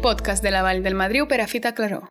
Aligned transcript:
el 0.00 0.02
podcast 0.02 0.42
de 0.42 0.50
la 0.50 0.62
Vall 0.62 0.82
del 0.82 0.94
Madriu 0.94 1.26
per 1.28 1.42
a 1.42 1.46
Fita 1.46 1.74
Claró. 1.74 2.06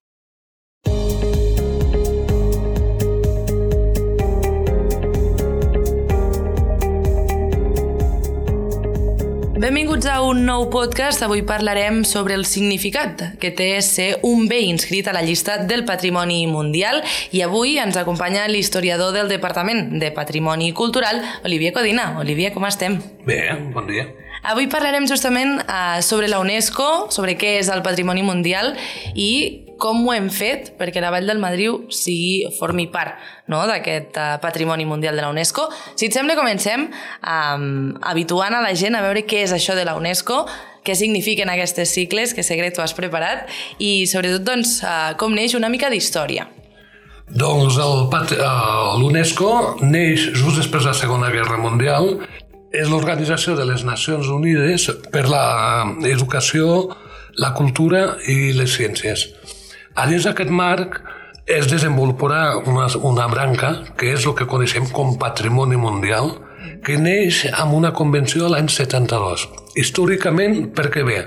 Benvinguts 9.60 10.06
a 10.06 10.22
un 10.22 10.46
nou 10.46 10.70
podcast. 10.70 11.24
Avui 11.26 11.42
parlarem 11.42 12.04
sobre 12.06 12.38
el 12.38 12.46
significat 12.46 13.26
que 13.42 13.50
té 13.50 13.82
ser 13.82 14.20
un 14.22 14.46
bé 14.48 14.62
inscrit 14.70 15.10
a 15.10 15.16
la 15.18 15.26
llista 15.26 15.58
del 15.58 15.84
Patrimoni 15.90 16.46
Mundial 16.48 17.02
i 17.34 17.42
avui 17.42 17.80
ens 17.82 17.98
acompanya 17.98 18.46
l'historiador 18.48 19.18
del 19.18 19.34
Departament 19.34 19.98
de 20.00 20.14
Patrimoni 20.14 20.72
Cultural, 20.78 21.26
Olivier 21.44 21.74
Codina. 21.74 22.12
Olivier, 22.22 22.54
com 22.54 22.70
estem? 22.70 23.02
Bé, 23.26 23.42
bon 23.74 23.90
dia. 23.90 24.12
Avui 24.48 24.70
parlarem 24.72 25.08
justament 25.08 25.60
uh, 25.66 26.00
sobre 26.02 26.30
la 26.32 26.40
UNESCO, 26.40 27.10
sobre 27.12 27.36
què 27.40 27.58
és 27.60 27.70
el 27.72 27.84
patrimoni 27.84 28.24
mundial 28.24 28.72
i 29.16 29.66
com 29.80 30.04
ho 30.06 30.14
hem 30.14 30.30
fet 30.32 30.74
perquè 30.80 31.02
la 31.04 31.12
Vall 31.12 31.28
del 31.28 31.40
Madriu 31.44 31.86
sigui, 31.92 32.48
formi 32.56 32.88
part 32.92 33.20
no, 33.52 33.66
d'aquest 33.68 34.16
uh, 34.16 34.38
patrimoni 34.44 34.88
mundial 34.88 35.20
de 35.20 35.26
la 35.26 35.32
UNESCO. 35.32 35.68
Si 35.96 36.08
et 36.08 36.16
sembla, 36.16 36.38
comencem 36.40 36.88
um, 36.88 37.96
habituant 38.08 38.56
a 38.56 38.64
la 38.64 38.76
gent 38.80 38.96
a 38.96 39.04
veure 39.04 39.26
què 39.28 39.44
és 39.48 39.56
això 39.56 39.76
de 39.76 39.84
la 39.88 39.98
UNESCO, 40.00 40.46
què 40.88 40.96
signifiquen 40.96 41.52
aquestes 41.52 41.92
cicles, 41.92 42.34
que 42.34 42.44
que 42.44 42.72
tu 42.72 42.82
has 42.82 42.96
preparat, 42.96 43.48
i 43.80 44.08
sobretot 44.08 44.44
doncs, 44.48 44.80
uh, 44.84 45.16
com 45.20 45.36
neix 45.36 45.56
una 45.56 45.70
mica 45.70 45.90
d'història. 45.90 46.48
Doncs 47.30 47.76
l'UNESCO 47.78 49.52
neix 49.86 50.32
just 50.34 50.58
després 50.58 50.84
de 50.84 50.90
la 50.90 50.98
Segona 50.98 51.30
Guerra 51.30 51.60
Mundial 51.62 52.16
és 52.72 52.90
l'Organització 52.90 53.56
de 53.58 53.66
les 53.66 53.84
Nacions 53.86 54.28
Unides 54.30 54.90
per 55.14 55.26
l'educació, 55.30 56.90
la 57.42 57.54
cultura 57.58 58.20
i 58.30 58.52
les 58.58 58.76
ciències. 58.78 59.26
A 59.96 60.06
dins 60.10 60.28
d'aquest 60.28 60.52
marc 60.54 61.00
es 61.50 61.66
desenvoluparà 61.72 62.60
una, 62.70 62.86
una 63.02 63.26
branca 63.32 63.74
que 63.98 64.14
és 64.14 64.28
el 64.30 64.36
que 64.38 64.48
coneixem 64.50 64.90
com 64.94 65.18
Patrimoni 65.22 65.80
Mundial, 65.82 66.36
que 66.86 67.00
neix 67.02 67.46
amb 67.50 67.74
una 67.74 67.92
convenció 67.96 68.50
l'any 68.52 68.70
72. 68.70 69.48
Històricament, 69.80 70.70
perquè 70.78 71.04
bé, 71.08 71.24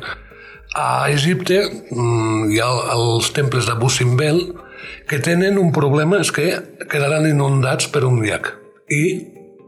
a 0.79 1.11
Egipte 1.11 1.59
mm, 1.67 2.53
hi 2.53 2.61
ha 2.63 2.71
els 2.95 3.33
temples 3.37 3.67
d'Abu 3.69 3.91
Simbel 3.93 4.41
que 5.11 5.19
tenen 5.19 5.59
un 5.59 5.73
problema, 5.75 6.23
és 6.23 6.31
que 6.33 6.55
quedaran 6.89 7.27
inundats 7.29 7.91
per 7.93 8.07
un 8.07 8.23
llac. 8.23 8.55
I 8.89 9.03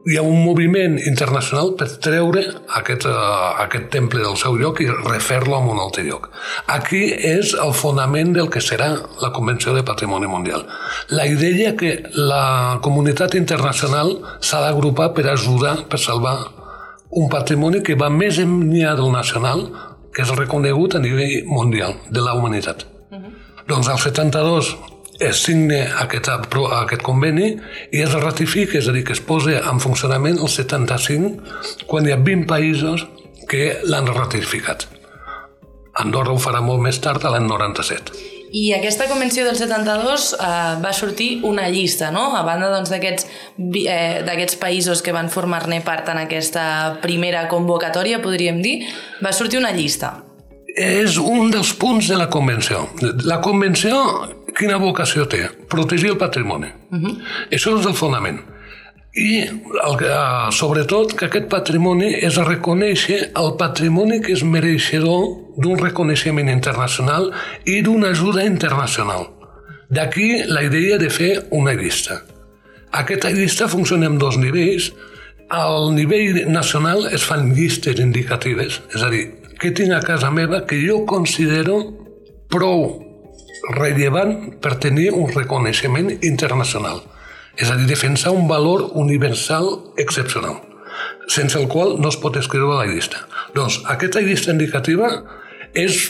hi 0.04 0.18
ha 0.18 0.22
un 0.22 0.42
moviment 0.44 0.98
internacional 1.00 1.70
per 1.80 1.86
treure 2.04 2.42
aquest, 2.78 3.06
uh, 3.08 3.54
aquest 3.64 3.86
temple 3.94 4.20
del 4.20 4.36
seu 4.36 4.58
lloc 4.60 4.82
i 4.84 4.88
refer-lo 4.90 5.56
a 5.56 5.62
un 5.64 5.80
altre 5.80 6.04
lloc. 6.04 6.28
Aquí 6.74 7.06
és 7.14 7.54
el 7.56 7.72
fonament 7.72 8.34
del 8.36 8.50
que 8.52 8.60
serà 8.60 8.90
la 9.22 9.32
Convenció 9.32 9.72
de 9.72 9.82
Patrimoni 9.82 10.28
Mundial. 10.28 10.66
La 11.08 11.24
idea 11.26 11.72
que 11.76 11.96
la 12.12 12.78
comunitat 12.84 13.34
internacional 13.40 14.18
s'ha 14.40 14.60
d'agrupar 14.66 15.14
per 15.16 15.30
ajudar, 15.32 15.76
per 15.88 16.00
salvar 16.00 16.36
un 17.10 17.30
patrimoni 17.32 17.80
que 17.82 17.96
va 17.96 18.10
més 18.12 18.38
enllà 18.42 18.96
del 18.98 19.12
nacional, 19.12 19.70
que 20.12 20.22
és 20.22 20.36
reconegut 20.36 20.94
a 20.94 21.00
nivell 21.00 21.46
mundial 21.48 21.96
de 22.10 22.20
la 22.20 22.34
humanitat. 22.34 22.84
Uh 23.10 23.16
-huh. 23.18 23.32
Doncs 23.66 23.88
al 23.88 23.98
72 23.98 24.76
es 25.20 25.42
signa 25.44 25.82
aquest, 26.02 26.28
aquest 26.28 27.02
conveni 27.06 27.54
i 27.92 28.02
es 28.02 28.14
ratifica, 28.18 28.78
és 28.78 28.88
a 28.88 28.94
dir, 28.96 29.04
que 29.06 29.14
es 29.14 29.22
posa 29.22 29.60
en 29.60 29.80
funcionament 29.82 30.40
el 30.40 30.50
75 30.50 31.86
quan 31.90 32.06
hi 32.06 32.14
ha 32.14 32.20
20 32.20 32.48
països 32.50 33.06
que 33.48 33.80
l'han 33.84 34.08
ratificat. 34.10 34.88
Andorra 36.00 36.34
ho 36.34 36.40
farà 36.42 36.62
molt 36.64 36.82
més 36.82 36.98
tard, 36.98 37.22
a 37.22 37.30
l'any 37.30 37.46
97. 37.46 38.34
I 38.54 38.68
aquesta 38.76 39.08
convenció 39.10 39.42
del 39.46 39.56
72 39.58 40.26
eh, 40.34 40.48
va 40.82 40.92
sortir 40.94 41.40
una 41.46 41.66
llista, 41.70 42.12
no? 42.14 42.28
A 42.38 42.44
banda 42.46 42.68
doncs, 42.70 42.90
d'aquests 42.90 43.26
eh, 44.54 44.60
països 44.60 45.02
que 45.02 45.14
van 45.14 45.30
formar-ne 45.30 45.80
part 45.86 46.10
en 46.12 46.22
aquesta 46.22 46.66
primera 47.02 47.48
convocatòria, 47.50 48.22
podríem 48.22 48.62
dir, 48.62 48.76
va 49.22 49.34
sortir 49.34 49.58
una 49.58 49.74
llista. 49.74 50.12
És 50.74 51.18
un 51.18 51.50
dels 51.54 51.74
punts 51.78 52.10
de 52.10 52.18
la 52.18 52.28
convenció. 52.30 52.88
La 53.26 53.40
convenció 53.42 53.98
quina 54.56 54.78
vocació 54.80 55.26
té? 55.30 55.44
Protegir 55.70 56.10
el 56.14 56.18
patrimoni. 56.18 56.70
Uh 56.90 56.98
-huh. 56.98 57.16
Això 57.50 57.78
és 57.78 57.86
el 57.86 57.94
fonament. 57.94 58.40
I, 59.14 59.46
el, 59.46 59.94
uh, 59.94 60.50
sobretot, 60.50 61.14
que 61.14 61.26
aquest 61.26 61.46
patrimoni 61.46 62.08
és 62.26 62.34
reconèixer 62.36 63.30
el 63.38 63.52
patrimoni 63.56 64.20
que 64.20 64.32
és 64.32 64.42
mereixedor 64.42 65.28
d'un 65.56 65.78
reconeixement 65.78 66.50
internacional 66.50 67.30
i 67.64 67.80
d'una 67.82 68.10
ajuda 68.10 68.42
internacional. 68.42 69.28
D'aquí 69.88 70.42
la 70.48 70.64
idea 70.64 70.98
de 70.98 71.10
fer 71.10 71.46
una 71.50 71.74
llista. 71.74 72.22
Aquesta 72.90 73.30
llista 73.30 73.68
funciona 73.68 74.06
en 74.06 74.18
dos 74.18 74.36
nivells. 74.36 74.92
Al 75.48 75.94
nivell 75.94 76.50
nacional 76.50 77.06
es 77.12 77.22
fan 77.22 77.54
llistes 77.54 78.00
indicatives, 78.00 78.80
és 78.94 79.02
a 79.02 79.10
dir, 79.10 79.30
què 79.60 79.70
tinc 79.70 79.92
a 79.92 80.02
casa 80.02 80.30
meva 80.30 80.64
que 80.66 80.80
jo 80.82 81.04
considero 81.06 81.78
prou 82.50 83.03
rellevant 83.72 84.54
per 84.60 84.76
tenir 84.82 85.10
un 85.12 85.30
reconeixement 85.32 86.10
internacional. 86.22 87.02
És 87.56 87.70
a 87.70 87.78
dir, 87.78 87.86
defensar 87.86 88.34
un 88.34 88.48
valor 88.50 88.90
universal 88.98 89.68
excepcional, 89.96 90.58
sense 91.30 91.58
el 91.58 91.68
qual 91.70 91.96
no 92.02 92.10
es 92.10 92.18
pot 92.18 92.36
escriure 92.36 92.80
la 92.80 92.90
llista. 92.90 93.24
Doncs 93.54 93.80
aquesta 93.94 94.22
llista 94.24 94.52
indicativa 94.52 95.10
és 95.72 96.08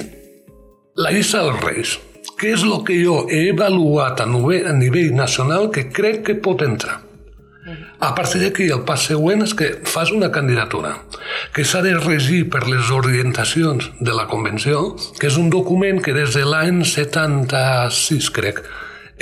la 0.96 1.12
llista 1.12 1.44
dels 1.44 1.64
reis. 1.64 1.96
Què 2.40 2.54
és 2.56 2.64
el 2.64 2.80
que 2.86 2.96
jo 2.98 3.24
he 3.30 3.50
avaluat 3.52 4.24
a 4.24 4.26
nivell, 4.26 4.70
a 4.70 4.72
nivell 4.74 5.12
nacional 5.14 5.68
que 5.70 5.90
crec 5.92 6.24
que 6.26 6.40
pot 6.40 6.64
entrar? 6.64 7.02
A 8.00 8.12
partir 8.14 8.42
d'aquí, 8.42 8.66
el 8.68 8.82
pas 8.84 9.06
següent 9.08 9.44
és 9.44 9.54
que 9.56 9.70
fas 9.88 10.10
una 10.12 10.30
candidatura 10.32 10.98
que 11.56 11.64
s'ha 11.64 11.80
de 11.84 11.94
regir 11.96 12.42
per 12.52 12.66
les 12.68 12.90
orientacions 12.92 13.86
de 14.00 14.16
la 14.16 14.26
Convenció, 14.28 14.96
que 15.18 15.30
és 15.30 15.38
un 15.40 15.48
document 15.52 16.02
que 16.04 16.12
des 16.16 16.34
de 16.36 16.44
l'any 16.44 16.82
76, 16.84 18.28
crec, 18.36 18.60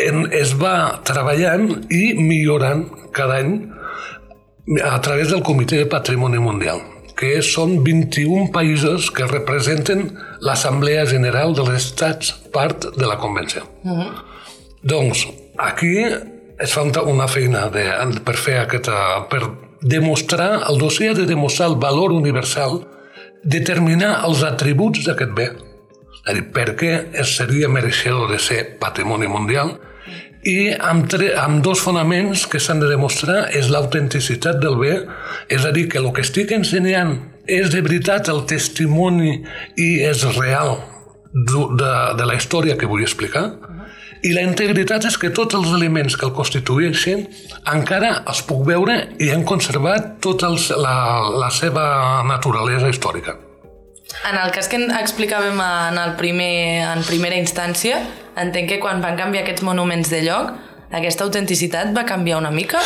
en, 0.00 0.26
es 0.34 0.56
va 0.58 1.02
treballant 1.06 1.68
i 1.92 2.14
millorant 2.18 2.88
cada 3.14 3.38
any 3.44 3.54
a 4.82 4.98
través 5.04 5.30
del 5.30 5.44
Comitè 5.46 5.78
de 5.82 5.90
Patrimoni 5.90 6.42
Mundial, 6.42 6.82
que 7.18 7.36
són 7.46 7.78
21 7.86 8.50
països 8.54 9.10
que 9.14 9.28
representen 9.30 10.08
l'Assemblea 10.42 11.06
General 11.06 11.54
dels 11.54 11.76
Estats 11.78 12.34
part 12.54 12.90
de 12.96 13.06
la 13.06 13.18
Convenció. 13.22 13.62
Uh 13.84 13.98
-huh. 13.98 14.12
Doncs 14.82 15.28
aquí 15.58 15.94
es 16.60 16.72
fa 16.72 16.82
una 16.82 17.28
feina 17.28 17.68
de, 17.70 17.84
per 18.24 18.36
fer 18.36 18.58
aquesta, 18.60 19.26
per 19.30 19.42
demostrar, 19.82 20.62
el 20.68 20.78
dossier 20.78 21.14
de 21.14 21.26
demostrar 21.26 21.68
el 21.70 21.76
valor 21.76 22.12
universal, 22.12 22.82
determinar 23.42 24.22
els 24.26 24.42
atributs 24.46 25.06
d'aquest 25.06 25.32
bé, 25.34 25.48
és 26.22 26.30
a 26.30 26.36
dir, 26.36 26.44
per 26.54 26.68
què 26.78 26.92
es 27.18 27.32
seria 27.36 27.68
mereixedor 27.68 28.30
de 28.30 28.38
ser 28.38 28.78
patrimoni 28.78 29.26
mundial, 29.26 29.74
i 30.46 30.72
amb, 30.74 31.06
tre, 31.10 31.32
amb 31.38 31.62
dos 31.62 31.82
fonaments 31.82 32.46
que 32.50 32.58
s'han 32.62 32.80
de 32.82 32.88
demostrar 32.90 33.44
és 33.54 33.68
l'autenticitat 33.70 34.58
del 34.62 34.78
bé, 34.78 34.94
és 35.50 35.66
a 35.66 35.70
dir, 35.74 35.88
que 35.90 35.98
el 35.98 36.10
que 36.14 36.22
estic 36.26 36.54
ensenyant 36.54 37.16
és 37.46 37.70
de 37.70 37.82
veritat 37.82 38.30
el 38.30 38.44
testimoni 38.50 39.36
i 39.78 39.90
és 40.06 40.22
real 40.38 40.76
de, 41.32 41.92
de 42.18 42.26
la 42.26 42.36
història 42.38 42.76
que 42.78 42.90
vull 42.90 43.02
explicar, 43.02 43.48
i 44.22 44.32
la 44.34 44.42
integritat 44.46 45.06
és 45.08 45.16
que 45.18 45.32
tots 45.34 45.56
els 45.58 45.70
elements 45.74 46.14
que 46.18 46.26
el 46.28 46.34
constitueixen 46.36 47.24
encara 47.72 48.12
els 48.30 48.42
puc 48.46 48.64
veure 48.68 48.96
i 49.22 49.32
han 49.34 49.42
conservat 49.48 50.16
tota 50.22 50.52
la, 50.78 50.96
la 51.42 51.50
seva 51.50 51.86
naturalesa 52.28 52.90
històrica. 52.92 53.34
En 54.28 54.36
el 54.38 54.52
cas 54.54 54.68
que 54.68 54.78
explicàvem 55.00 55.58
en, 55.58 55.98
el 55.98 56.14
primer, 56.20 56.52
en 56.92 57.02
primera 57.06 57.38
instància, 57.38 58.02
entenc 58.38 58.70
que 58.70 58.78
quan 58.82 59.02
van 59.02 59.16
canviar 59.18 59.42
aquests 59.42 59.64
monuments 59.66 60.12
de 60.12 60.20
lloc, 60.26 60.52
aquesta 60.92 61.26
autenticitat 61.26 61.90
va 61.96 62.04
canviar 62.06 62.38
una 62.38 62.52
mica? 62.54 62.82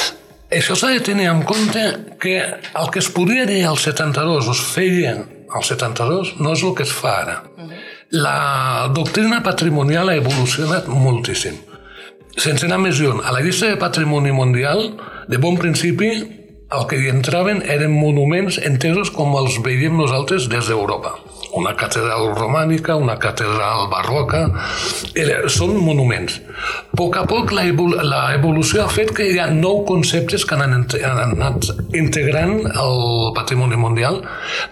Això 0.55 0.77
s'ha 0.79 0.93
de 0.95 1.03
tenir 1.03 1.27
en 1.29 1.43
compte 1.45 1.83
que 2.23 2.39
el 2.39 2.91
que 2.95 3.03
es 3.03 3.11
podia 3.11 3.45
dir 3.51 3.65
al 3.67 3.81
72 3.83 4.47
o 4.47 4.55
es 4.55 4.63
feia 4.71 5.17
al 5.53 5.67
72 5.67 6.37
no 6.41 6.55
és 6.55 6.63
el 6.63 6.75
que 6.79 6.87
es 6.87 6.95
fa 6.95 7.19
ara. 7.25 7.37
Uh 7.59 7.67
-huh 7.67 7.96
la 8.11 8.89
doctrina 8.95 9.43
patrimonial 9.43 10.09
ha 10.09 10.15
evolucionat 10.15 10.87
moltíssim. 10.87 11.57
Sense 12.37 12.67
anar 12.67 12.79
més 12.79 13.01
lluny, 13.01 13.23
a 13.25 13.33
la 13.35 13.41
llista 13.43 13.67
de 13.67 13.79
patrimoni 13.81 14.31
mundial, 14.31 14.93
de 15.27 15.41
bon 15.43 15.57
principi, 15.59 16.11
el 16.71 16.87
que 16.87 16.99
hi 17.01 17.11
entraven 17.11 17.65
eren 17.67 17.95
monuments 17.95 18.61
entesos 18.63 19.11
com 19.11 19.35
els 19.41 19.59
veiem 19.65 19.97
nosaltres 19.99 20.47
des 20.53 20.71
d'Europa. 20.71 21.17
Una 21.57 21.75
catedral 21.77 22.31
romànica, 22.37 22.97
una 22.97 23.17
catedral 23.21 23.87
barroca, 23.93 24.43
era, 25.17 25.41
són 25.53 25.77
monuments. 25.81 26.39
A 26.93 26.97
poc 26.97 27.17
a 27.21 27.25
poc 27.29 27.53
la, 27.57 27.67
evol 27.69 27.97
la 28.07 28.23
evolució 28.37 28.85
ha 28.85 28.93
fet 28.93 29.13
que 29.17 29.27
hi 29.31 29.41
ha 29.41 29.49
nou 29.53 29.83
conceptes 29.89 30.47
que 30.49 30.57
han, 30.57 30.77
han 30.77 31.23
anat 31.25 31.71
integrant 31.97 32.59
el 32.69 33.33
patrimoni 33.37 33.79
mundial 33.81 34.23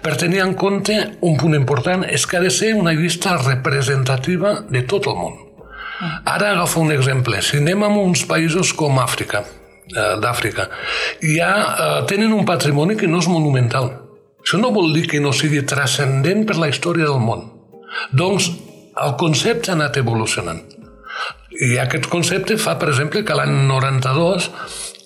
per 0.05 0.17
tenir 0.21 0.43
en 0.45 0.55
compte 0.59 0.97
un 1.21 1.37
punt 1.41 1.57
important 1.57 2.05
és 2.09 2.27
que 2.27 2.39
ha 2.39 2.45
de 2.45 2.53
ser 2.53 2.75
una 2.79 2.95
llista 2.97 3.37
representativa 3.41 4.61
de 4.69 4.85
tot 4.89 5.11
el 5.11 5.19
món. 5.21 5.41
Ara 6.25 6.51
agafo 6.53 6.81
un 6.81 6.93
exemple. 6.93 7.41
Si 7.43 7.61
anem 7.63 7.85
a 7.85 7.89
uns 7.89 8.25
països 8.29 8.73
com 8.77 8.99
Àfrica, 9.01 9.45
eh, 9.45 10.15
d'Àfrica, 10.21 10.69
ja 11.23 11.53
eh, 11.61 12.01
tenen 12.11 12.33
un 12.33 12.45
patrimoni 12.49 12.97
que 12.97 13.09
no 13.11 13.23
és 13.23 13.31
monumental 13.31 13.93
això 14.45 14.61
no 14.61 14.71
vol 14.75 14.93
dir 14.93 15.07
que 15.09 15.23
no 15.25 15.33
sigui 15.33 15.63
transcendent 15.65 16.45
per 16.47 16.59
la 16.61 16.69
història 16.69 17.09
del 17.09 17.23
món. 17.25 17.47
Doncs 18.13 18.51
el 19.01 19.17
concepte 19.21 19.73
ha 19.73 19.79
anat 19.79 19.97
evolucionant. 19.97 20.61
I 21.65 21.79
aquest 21.81 22.11
concepte 22.13 22.59
fa, 22.61 22.77
per 22.79 22.91
exemple, 22.93 23.25
que 23.25 23.37
l'any 23.39 23.55
92 23.71 24.49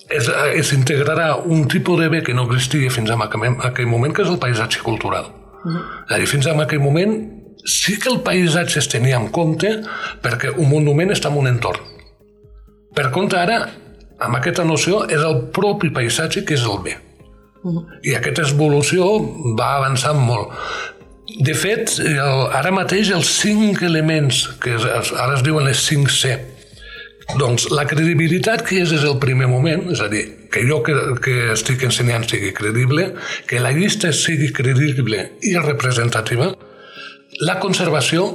es, 0.09 0.29
es 0.59 0.71
integrarà 0.75 1.31
un 1.37 1.67
tipus 1.71 2.01
de 2.01 2.09
bé 2.11 2.23
que 2.25 2.35
no 2.35 2.47
existia 2.49 2.91
fins 2.91 3.11
a 3.13 3.17
aquell 3.23 3.87
moment, 3.87 4.13
que 4.13 4.25
és 4.25 4.31
el 4.31 4.41
paisatge 4.41 4.83
cultural. 4.83 5.31
Uh 5.63 5.71
-huh. 5.71 5.83
A 6.09 6.17
dir, 6.17 6.27
fins 6.27 6.47
a 6.47 6.55
aquell 6.61 6.81
moment 6.81 7.39
sí 7.65 7.99
que 7.99 8.09
el 8.09 8.21
paisatge 8.21 8.79
es 8.79 8.87
tenia 8.87 9.17
en 9.17 9.29
compte 9.29 9.83
perquè 10.21 10.53
un 10.57 10.69
monument 10.69 11.11
està 11.11 11.29
en 11.31 11.37
un 11.37 11.47
entorn. 11.47 11.79
Per 12.95 13.11
contra, 13.11 13.43
ara, 13.43 13.69
amb 14.19 14.35
aquesta 14.35 14.63
noció, 14.63 15.05
és 15.07 15.21
el 15.21 15.49
propi 15.53 15.89
paisatge 15.89 16.43
que 16.43 16.55
és 16.55 16.63
el 16.63 16.79
bé. 16.83 17.08
I 18.07 18.15
aquesta 18.15 18.45
evolució 18.47 19.07
va 19.59 19.75
avançant 19.79 20.19
molt. 20.23 20.53
De 21.39 21.53
fet, 21.53 21.99
el, 22.01 22.45
ara 22.57 22.71
mateix 22.73 23.11
els 23.13 23.29
cinc 23.41 23.83
elements, 23.85 24.45
que 24.63 24.73
es, 24.77 25.11
ara 25.13 25.35
es 25.35 25.43
diuen 25.45 25.67
les 25.67 25.83
5 25.85 26.09
C, 26.15 26.33
doncs 27.37 27.67
la 27.69 27.85
credibilitat 27.85 28.63
que 28.65 28.79
és, 28.81 28.93
és 28.95 29.05
el 29.05 29.19
primer 29.21 29.49
moment, 29.51 29.85
és 29.93 30.01
a 30.01 30.07
dir, 30.09 30.23
que 30.49 30.63
jo 30.65 30.79
que, 30.85 30.95
que 31.21 31.51
estic 31.53 31.85
ensenyant 31.85 32.25
sigui 32.25 32.49
credible, 32.57 33.11
que 33.47 33.61
la 33.61 33.73
llista 33.75 34.09
sigui 34.15 34.49
credible 34.55 35.27
i 35.45 35.53
representativa, 35.61 36.53
la 37.45 37.59
conservació 37.61 38.31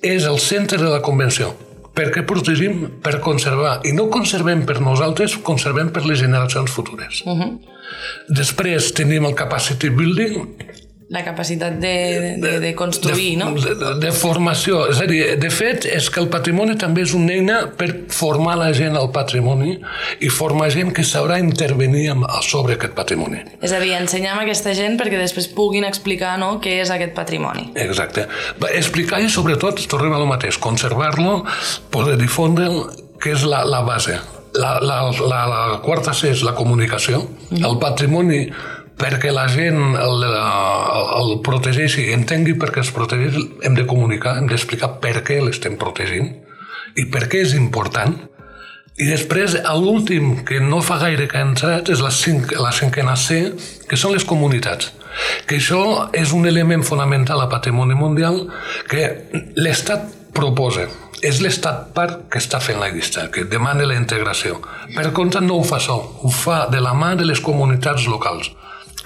és 0.00 0.24
el 0.24 0.38
centre 0.40 0.80
de 0.80 0.88
la 0.88 1.02
convenció. 1.04 1.52
Perquè 1.98 2.22
protegim 2.22 2.84
per 3.02 3.16
conservar. 3.24 3.80
I 3.88 3.92
no 3.96 4.06
conservem 4.12 4.62
per 4.68 4.78
nosaltres, 4.84 5.34
conservem 5.42 5.90
per 5.94 6.04
les 6.06 6.22
generacions 6.22 6.70
futures. 6.70 7.22
Uh 7.26 7.38
-huh. 7.38 7.50
Després 8.28 8.92
tenim 8.92 9.24
el 9.26 9.34
capacity 9.34 9.90
building, 9.90 10.44
la 11.08 11.22
capacitat 11.24 11.78
de, 11.80 12.36
de, 12.36 12.60
de 12.60 12.74
construir, 12.76 13.30
de, 13.30 13.36
no? 13.40 13.52
De, 13.56 13.94
de 14.00 14.10
formació. 14.12 14.82
És 14.92 15.00
a 15.00 15.06
dir, 15.08 15.22
de 15.40 15.48
fet, 15.48 15.86
és 15.88 16.10
que 16.12 16.20
el 16.20 16.28
patrimoni 16.28 16.76
també 16.80 17.06
és 17.06 17.14
una 17.16 17.32
eina 17.32 17.62
per 17.80 17.88
formar 18.12 18.58
la 18.60 18.68
gent 18.76 18.98
al 18.98 19.08
patrimoni 19.14 19.78
i 20.20 20.28
formar 20.28 20.68
gent 20.74 20.92
que 20.92 21.06
sabrà 21.08 21.40
intervenir 21.40 22.10
sobre 22.44 22.76
aquest 22.76 22.92
patrimoni. 22.98 23.40
És 23.64 23.72
a 23.72 23.80
dir, 23.80 23.94
ensenyar 23.96 24.36
a 24.36 24.44
aquesta 24.44 24.76
gent 24.76 25.00
perquè 25.00 25.16
després 25.20 25.48
puguin 25.56 25.88
explicar 25.88 26.36
no, 26.40 26.58
què 26.60 26.76
és 26.82 26.92
aquest 26.92 27.16
patrimoni. 27.16 27.70
Exacte. 27.88 28.28
Explicar 28.68 29.24
i 29.24 29.32
sobretot, 29.32 29.80
tornem 29.88 30.12
a 30.12 30.20
lo 30.20 30.28
mateix, 30.28 30.60
conservar-lo, 30.60 31.40
poder 31.94 32.18
difondre'l, 32.20 32.82
que 33.18 33.32
és 33.32 33.48
la, 33.48 33.64
la 33.64 33.80
base 33.86 34.20
la, 34.54 34.78
la, 34.80 35.10
la, 35.10 35.40
la 35.48 35.78
quarta 35.84 36.12
C 36.16 36.32
és 36.32 36.42
la 36.42 36.54
comunicació. 36.54 37.20
Mm 37.20 37.56
-hmm. 37.56 37.66
El 37.68 37.78
patrimoni 37.78 38.48
perquè 38.98 39.30
la 39.32 39.46
gent 39.50 39.78
el, 39.94 40.24
el, 40.26 41.12
el 41.20 41.32
protegeixi, 41.46 42.08
entengui 42.14 42.56
per 42.58 42.72
què 42.74 42.82
es 42.82 42.92
protegeix, 42.94 43.38
hem 43.64 43.78
de 43.78 43.86
comunicar, 43.86 44.36
hem 44.38 44.50
d'explicar 44.50 44.96
per 45.02 45.20
què 45.26 45.38
l'estem 45.42 45.78
protegint 45.80 46.32
i 46.98 47.06
per 47.12 47.28
què 47.30 47.44
és 47.46 47.54
important. 47.58 48.16
I 48.98 49.06
després, 49.06 49.54
l'últim, 49.78 50.40
que 50.42 50.58
no 50.58 50.80
fa 50.82 50.96
gaire 50.98 51.28
que 51.30 51.38
ha 51.38 51.46
entrat, 51.46 51.86
és 51.94 52.00
la, 52.02 52.10
cinc, 52.10 52.56
la 52.58 52.72
cinquena 52.74 53.14
C, 53.14 53.52
que 53.86 53.96
són 53.96 54.16
les 54.16 54.26
comunitats. 54.26 54.90
Que 55.46 55.60
això 55.60 56.08
és 56.14 56.34
un 56.34 56.46
element 56.50 56.82
fonamental 56.86 57.40
a 57.44 57.50
patrimoni 57.50 57.94
mundial 57.94 58.48
que 58.90 59.04
l'Estat 59.54 60.10
proposa 60.34 60.88
és 61.22 61.40
l'estat 61.42 61.88
part 61.94 62.26
que 62.30 62.38
està 62.42 62.60
fent 62.62 62.78
la 62.78 62.90
llista, 62.92 63.28
que 63.30 63.46
demana 63.50 63.86
la 63.86 63.96
integració. 63.98 64.60
Per 64.94 65.10
contra, 65.14 65.42
no 65.42 65.58
ho 65.58 65.64
fa 65.66 65.80
sol, 65.82 66.04
ho 66.22 66.30
fa 66.30 66.64
de 66.70 66.82
la 66.82 66.94
mà 66.94 67.14
de 67.18 67.26
les 67.26 67.42
comunitats 67.42 68.06
locals, 68.10 68.52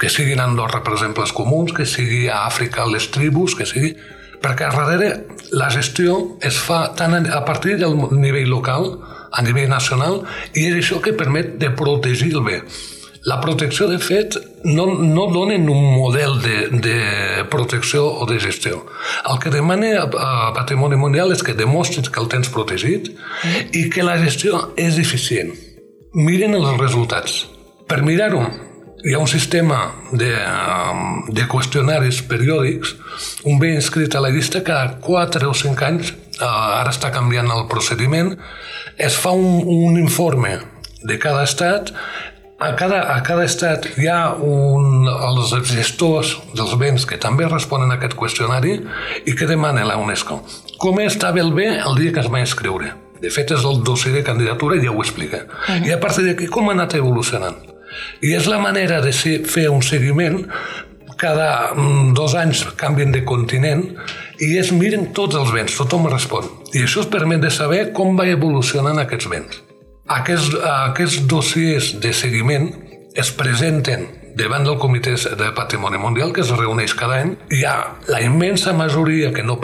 que 0.03 0.09
siguin 0.11 0.41
Andorra, 0.43 0.81
per 0.83 0.97
exemple, 0.97 1.23
els 1.23 1.31
comuns, 1.31 1.71
que 1.71 1.85
sigui 1.87 2.25
a 2.27 2.43
Àfrica 2.49 2.83
les 2.91 3.07
tribus, 3.13 3.55
que 3.55 3.67
sigui... 3.69 3.95
Perquè 4.43 4.67
darrere 4.67 5.13
la 5.55 5.69
gestió 5.71 6.17
es 6.43 6.57
fa 6.59 6.89
tant 6.99 7.13
a 7.15 7.37
partir 7.47 7.77
del 7.79 7.93
nivell 8.11 8.49
local, 8.51 8.89
a 9.31 9.43
nivell 9.45 9.69
nacional, 9.71 10.17
i 10.51 10.65
és 10.67 10.75
això 10.81 10.97
que 10.99 11.13
permet 11.15 11.53
de 11.61 11.69
protegir 11.71 12.33
el 12.33 12.43
bé. 12.43 12.57
La 13.23 13.37
protecció, 13.39 13.87
de 13.87 14.01
fet, 14.03 14.35
no, 14.67 14.89
no 14.99 15.29
donen 15.31 15.69
un 15.71 15.85
model 15.93 16.35
de, 16.43 16.57
de 16.83 17.45
protecció 17.47 18.03
o 18.03 18.27
de 18.27 18.41
gestió. 18.43 18.81
El 19.31 19.39
que 19.39 19.53
demana 19.53 19.93
a 20.03 20.51
Patrimoni 20.57 20.99
Mundial 20.99 21.31
és 21.31 21.45
que 21.47 21.55
demostris 21.55 22.11
que 22.11 22.19
el 22.19 22.27
tens 22.27 22.51
protegit 22.51 23.07
i 23.71 23.87
que 23.87 24.03
la 24.03 24.19
gestió 24.19 24.65
és 24.75 24.99
eficient. 24.99 25.55
Miren 26.19 26.59
els 26.59 26.75
resultats. 26.83 27.45
Per 27.87 28.03
mirar-ho, 28.03 28.43
hi 29.03 29.13
ha 29.13 29.19
un 29.19 29.27
sistema 29.27 29.91
de, 30.11 30.31
de 31.27 31.45
qüestionaris 31.51 32.21
periòdics, 32.29 32.95
un 33.43 33.59
bé 33.59 33.73
inscrit 33.75 34.15
a 34.15 34.21
la 34.23 34.31
llista 34.31 34.63
cada 34.63 34.95
4 35.03 35.49
o 35.49 35.55
5 35.59 35.87
anys, 35.87 36.13
ara 36.39 36.91
està 36.91 37.11
canviant 37.11 37.51
el 37.51 37.65
procediment, 37.71 38.31
es 38.97 39.17
fa 39.19 39.33
un, 39.35 39.59
un 39.67 39.99
informe 39.99 40.59
de 41.03 41.19
cada 41.19 41.43
estat 41.43 41.91
a 42.63 42.69
cada, 42.79 43.01
a 43.11 43.17
cada 43.27 43.43
estat 43.43 43.89
hi 43.99 44.07
ha 44.07 44.37
un, 44.39 45.03
els 45.11 45.51
gestors 45.67 46.37
dels 46.55 46.77
béns 46.79 47.03
que 47.09 47.19
també 47.19 47.49
responen 47.49 47.91
a 47.91 47.97
aquest 47.99 48.15
qüestionari 48.15 48.77
i 49.27 49.35
que 49.35 49.49
demana 49.49 49.83
la 49.83 49.97
UNESCO. 49.99 50.39
Com 50.79 51.01
estava 51.03 51.43
el 51.43 51.51
bé 51.51 51.73
el 51.75 51.99
dia 51.99 52.15
que 52.15 52.23
es 52.23 52.31
va 52.31 52.39
inscriure? 52.39 52.93
De 53.19 53.31
fet, 53.31 53.51
és 53.51 53.67
el 53.67 53.83
dossier 53.83 54.15
de 54.15 54.23
candidatura 54.23 54.79
i 54.79 54.85
ja 54.85 54.95
ho 54.95 55.03
explica. 55.03 55.43
Uh 55.43 55.75
-huh. 55.75 55.87
I 55.87 55.91
a 55.91 55.99
partir 55.99 56.23
d'aquí, 56.25 56.47
com 56.47 56.69
ha 56.69 56.71
anat 56.71 56.95
evolucionant? 56.95 57.72
I 58.21 58.33
és 58.37 58.47
la 58.49 58.59
manera 58.61 59.01
de 59.03 59.13
ser, 59.13 59.41
fer 59.49 59.69
un 59.71 59.83
seguiment 59.85 60.43
cada 61.23 61.73
mm, 61.73 62.13
dos 62.17 62.35
anys 62.35 62.65
canvien 62.79 63.13
de 63.13 63.23
continent 63.23 63.85
i 64.43 64.57
es 64.59 64.73
miren 64.75 65.11
tots 65.15 65.37
els 65.39 65.53
béns, 65.55 65.77
tothom 65.77 66.09
respon. 66.11 66.49
I 66.73 66.83
això 66.83 67.03
es 67.03 67.11
permet 67.11 67.43
de 67.43 67.51
saber 67.53 67.85
com 67.95 68.17
va 68.19 68.27
evolucionant 68.27 68.99
aquests 68.99 69.29
béns. 69.31 69.61
Aquests, 70.11 70.57
aquests 70.89 71.23
dossiers 71.31 71.93
de 72.03 72.11
seguiment 72.11 72.67
es 73.15 73.29
presenten 73.37 74.09
davant 74.35 74.65
del 74.65 74.79
Comitè 74.81 75.13
de 75.37 75.51
Patrimoni 75.55 75.99
Mundial 76.01 76.33
que 76.33 76.41
es 76.41 76.51
reuneix 76.51 76.95
cada 76.97 77.21
any. 77.21 77.35
Hi 77.53 77.63
ha 77.69 77.75
la 78.09 78.19
immensa 78.25 78.73
majoria 78.73 79.31
que 79.33 79.45
no, 79.45 79.59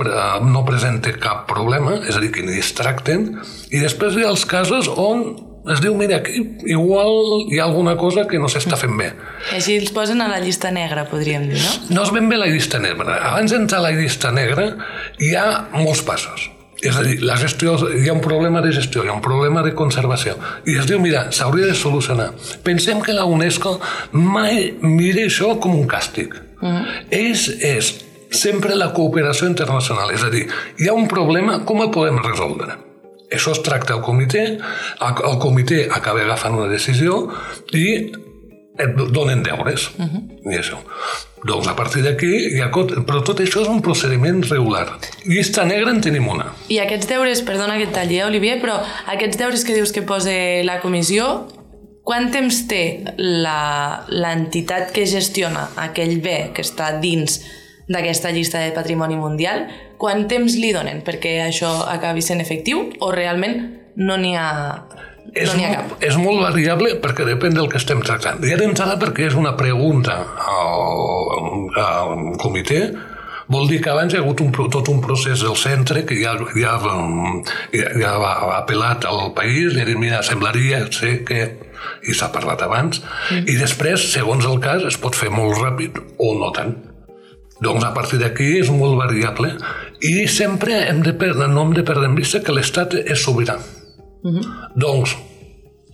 no 0.45 0.63
presenta 0.67 1.15
cap 1.19 1.47
problema, 1.49 1.97
és 2.05 2.15
a 2.15 2.23
dir, 2.23 2.31
que 2.35 2.45
ni 2.45 2.59
es 2.61 2.71
tracten, 2.77 3.31
i 3.73 3.81
després 3.81 4.15
hi 4.15 4.25
ha 4.27 4.31
els 4.31 4.45
casos 4.47 4.87
on 4.93 5.48
es 5.67 5.81
diu, 5.83 5.95
mira, 5.97 6.17
aquí 6.17 6.39
igual 6.65 7.49
hi 7.51 7.59
ha 7.59 7.65
alguna 7.65 7.95
cosa 7.99 8.25
que 8.27 8.39
no 8.39 8.47
s'està 8.51 8.77
fent 8.79 8.95
bé. 8.97 9.09
I 9.51 9.57
així 9.59 9.75
els 9.79 9.91
posen 9.95 10.23
a 10.23 10.29
la 10.31 10.39
llista 10.43 10.71
negra, 10.71 11.05
podríem 11.09 11.49
dir, 11.51 11.59
no? 11.59 11.97
No 11.97 12.05
és 12.07 12.13
ben 12.15 12.29
bé 12.31 12.39
la 12.39 12.47
llista 12.47 12.79
negra. 12.79 13.19
Abans 13.33 13.51
d'entrar 13.51 13.81
a 13.81 13.87
la 13.89 13.91
llista 13.97 14.31
negra 14.31 14.71
hi 15.19 15.35
ha 15.35 15.45
molts 15.75 16.05
passos. 16.07 16.49
És 16.79 16.95
a 16.95 17.03
dir, 17.03 17.17
la 17.27 17.35
gestió, 17.35 17.73
hi 17.91 18.07
ha 18.07 18.13
un 18.15 18.21
problema 18.23 18.61
de 18.63 18.71
gestió, 18.71 19.03
hi 19.03 19.09
ha 19.11 19.15
un 19.17 19.23
problema 19.23 19.61
de 19.65 19.73
conservació. 19.75 20.37
I 20.63 20.77
es 20.79 20.87
diu, 20.87 20.99
mira, 21.03 21.25
s'hauria 21.35 21.67
de 21.67 21.75
solucionar. 21.75 22.29
Pensem 22.63 23.01
que 23.03 23.15
la 23.15 23.25
UNESCO 23.27 23.75
mai 24.15 24.77
mira 24.79 25.25
això 25.27 25.57
com 25.59 25.75
un 25.75 25.87
càstig. 25.91 26.37
Uh 26.59 26.67
-huh. 26.67 26.85
és, 27.09 27.47
és 27.61 28.05
sempre 28.31 28.75
la 28.75 28.93
cooperació 28.93 29.47
internacional. 29.47 30.11
És 30.11 30.23
a 30.23 30.29
dir, 30.29 30.47
hi 30.77 30.87
ha 30.87 30.93
un 30.93 31.07
problema, 31.07 31.63
com 31.65 31.81
el 31.81 31.91
podem 31.91 32.17
resoldre? 32.23 32.88
Això 33.31 33.53
es 33.53 33.61
tracta 33.65 33.93
al 33.93 34.01
comitè, 34.01 34.45
el 35.05 35.37
comitè 35.41 35.85
acaba 35.93 36.23
agafant 36.25 36.57
una 36.57 36.69
decisió 36.71 37.27
i 37.77 37.85
et 38.79 38.95
donen 39.11 39.43
deures. 39.43 39.89
Uh 39.97 40.05
-huh. 40.05 40.21
I 40.51 40.57
això. 40.57 40.77
Doncs 41.43 41.67
a 41.67 41.75
partir 41.75 42.03
d'aquí, 42.03 42.59
però 43.07 43.21
tot 43.23 43.39
això 43.39 43.61
és 43.61 43.67
un 43.67 43.81
procediment 43.81 44.41
regular. 44.49 44.97
Llista 45.25 45.63
negra 45.63 45.91
en 45.91 46.01
tenim 46.01 46.27
una. 46.27 46.53
I 46.67 46.79
aquests 46.79 47.07
deures, 47.07 47.41
perdona 47.41 47.77
que 47.77 47.83
et 47.83 47.93
talli, 47.93 48.19
eh, 48.19 48.25
Olivier, 48.25 48.61
però 48.61 48.81
aquests 49.05 49.37
deures 49.37 49.63
que 49.63 49.73
dius 49.73 49.91
que 49.91 50.01
posa 50.01 50.31
la 50.63 50.79
comissió, 50.81 51.47
quant 52.03 52.31
temps 52.31 52.67
té 52.67 53.03
l'entitat 53.17 54.91
que 54.91 55.05
gestiona 55.05 55.69
aquell 55.75 56.19
bé 56.21 56.51
que 56.53 56.61
està 56.61 56.99
dins 56.99 57.41
d'aquesta 57.89 58.31
llista 58.31 58.61
de 58.63 58.71
patrimoni 58.75 59.17
mundial, 59.17 59.65
quant 59.97 60.27
temps 60.29 60.55
li 60.61 60.71
donen 60.75 61.03
perquè 61.05 61.39
això 61.47 61.71
acabi 61.89 62.23
sent 62.25 62.41
efectiu 62.43 62.85
o 63.01 63.11
realment 63.11 63.59
no 63.99 64.17
n'hi 64.17 64.35
ha 64.37 64.49
és, 65.33 65.51
no 65.53 65.61
molt, 65.61 65.93
és 66.05 66.17
molt 66.17 66.41
variable 66.41 66.95
perquè 67.03 67.25
depèn 67.27 67.57
del 67.57 67.69
que 67.69 67.77
estem 67.81 68.01
tractant. 68.05 68.41
Ja 68.45 68.57
d'entrada 68.57 68.97
perquè 69.01 69.27
és 69.29 69.37
una 69.37 69.55
pregunta 69.57 70.21
al, 70.49 71.69
al 71.77 72.35
comitè 72.41 72.83
Vol 73.49 73.65
dir 73.65 73.79
que 73.81 73.89
abans 73.89 74.13
hi 74.13 74.19
ha 74.19 74.21
hagut 74.21 74.43
un, 74.43 74.51
tot 74.53 74.91
un 74.91 74.99
procés 75.01 75.41
del 75.41 75.55
centre 75.57 76.03
que 76.05 76.13
ja, 76.19 76.35
ja, 76.53 76.75
ja, 77.73 77.87
ja 77.97 78.11
va 78.21 78.33
apel·lat 78.59 79.07
al 79.09 79.31
país 79.33 79.73
i 79.73 79.81
ha 79.81 79.87
dit, 79.87 79.97
mira, 79.97 80.19
semblaria 80.21 80.83
ser 80.93 81.15
que 81.25 81.39
i 82.05 82.13
s'ha 82.13 82.29
parlat 82.29 82.61
abans, 82.61 83.01
mm. 83.01 83.47
i 83.49 83.57
després, 83.57 84.05
segons 84.13 84.45
el 84.45 84.61
cas, 84.61 84.85
es 84.85 84.99
pot 85.01 85.17
fer 85.17 85.31
molt 85.33 85.57
ràpid 85.57 85.97
o 86.21 86.35
no 86.37 86.51
tant. 86.53 86.75
Doncs 87.61 87.83
a 87.83 87.93
partir 87.93 88.19
d'aquí 88.21 88.59
és 88.61 88.69
molt 88.71 88.97
variable 88.99 89.53
i 90.05 90.27
sempre 90.31 90.77
hem 90.87 91.01
de 91.03 91.13
perdre, 91.13 91.49
no 91.51 91.65
hem 91.65 91.73
de 91.75 91.83
perdre 91.83 92.07
en 92.07 92.15
vista 92.15 92.39
que 92.43 92.55
l'Estat 92.55 92.95
és 93.03 93.19
sobirà. 93.19 93.57
Mm 94.23 94.31
-hmm. 94.35 94.45
Doncs 94.75 95.15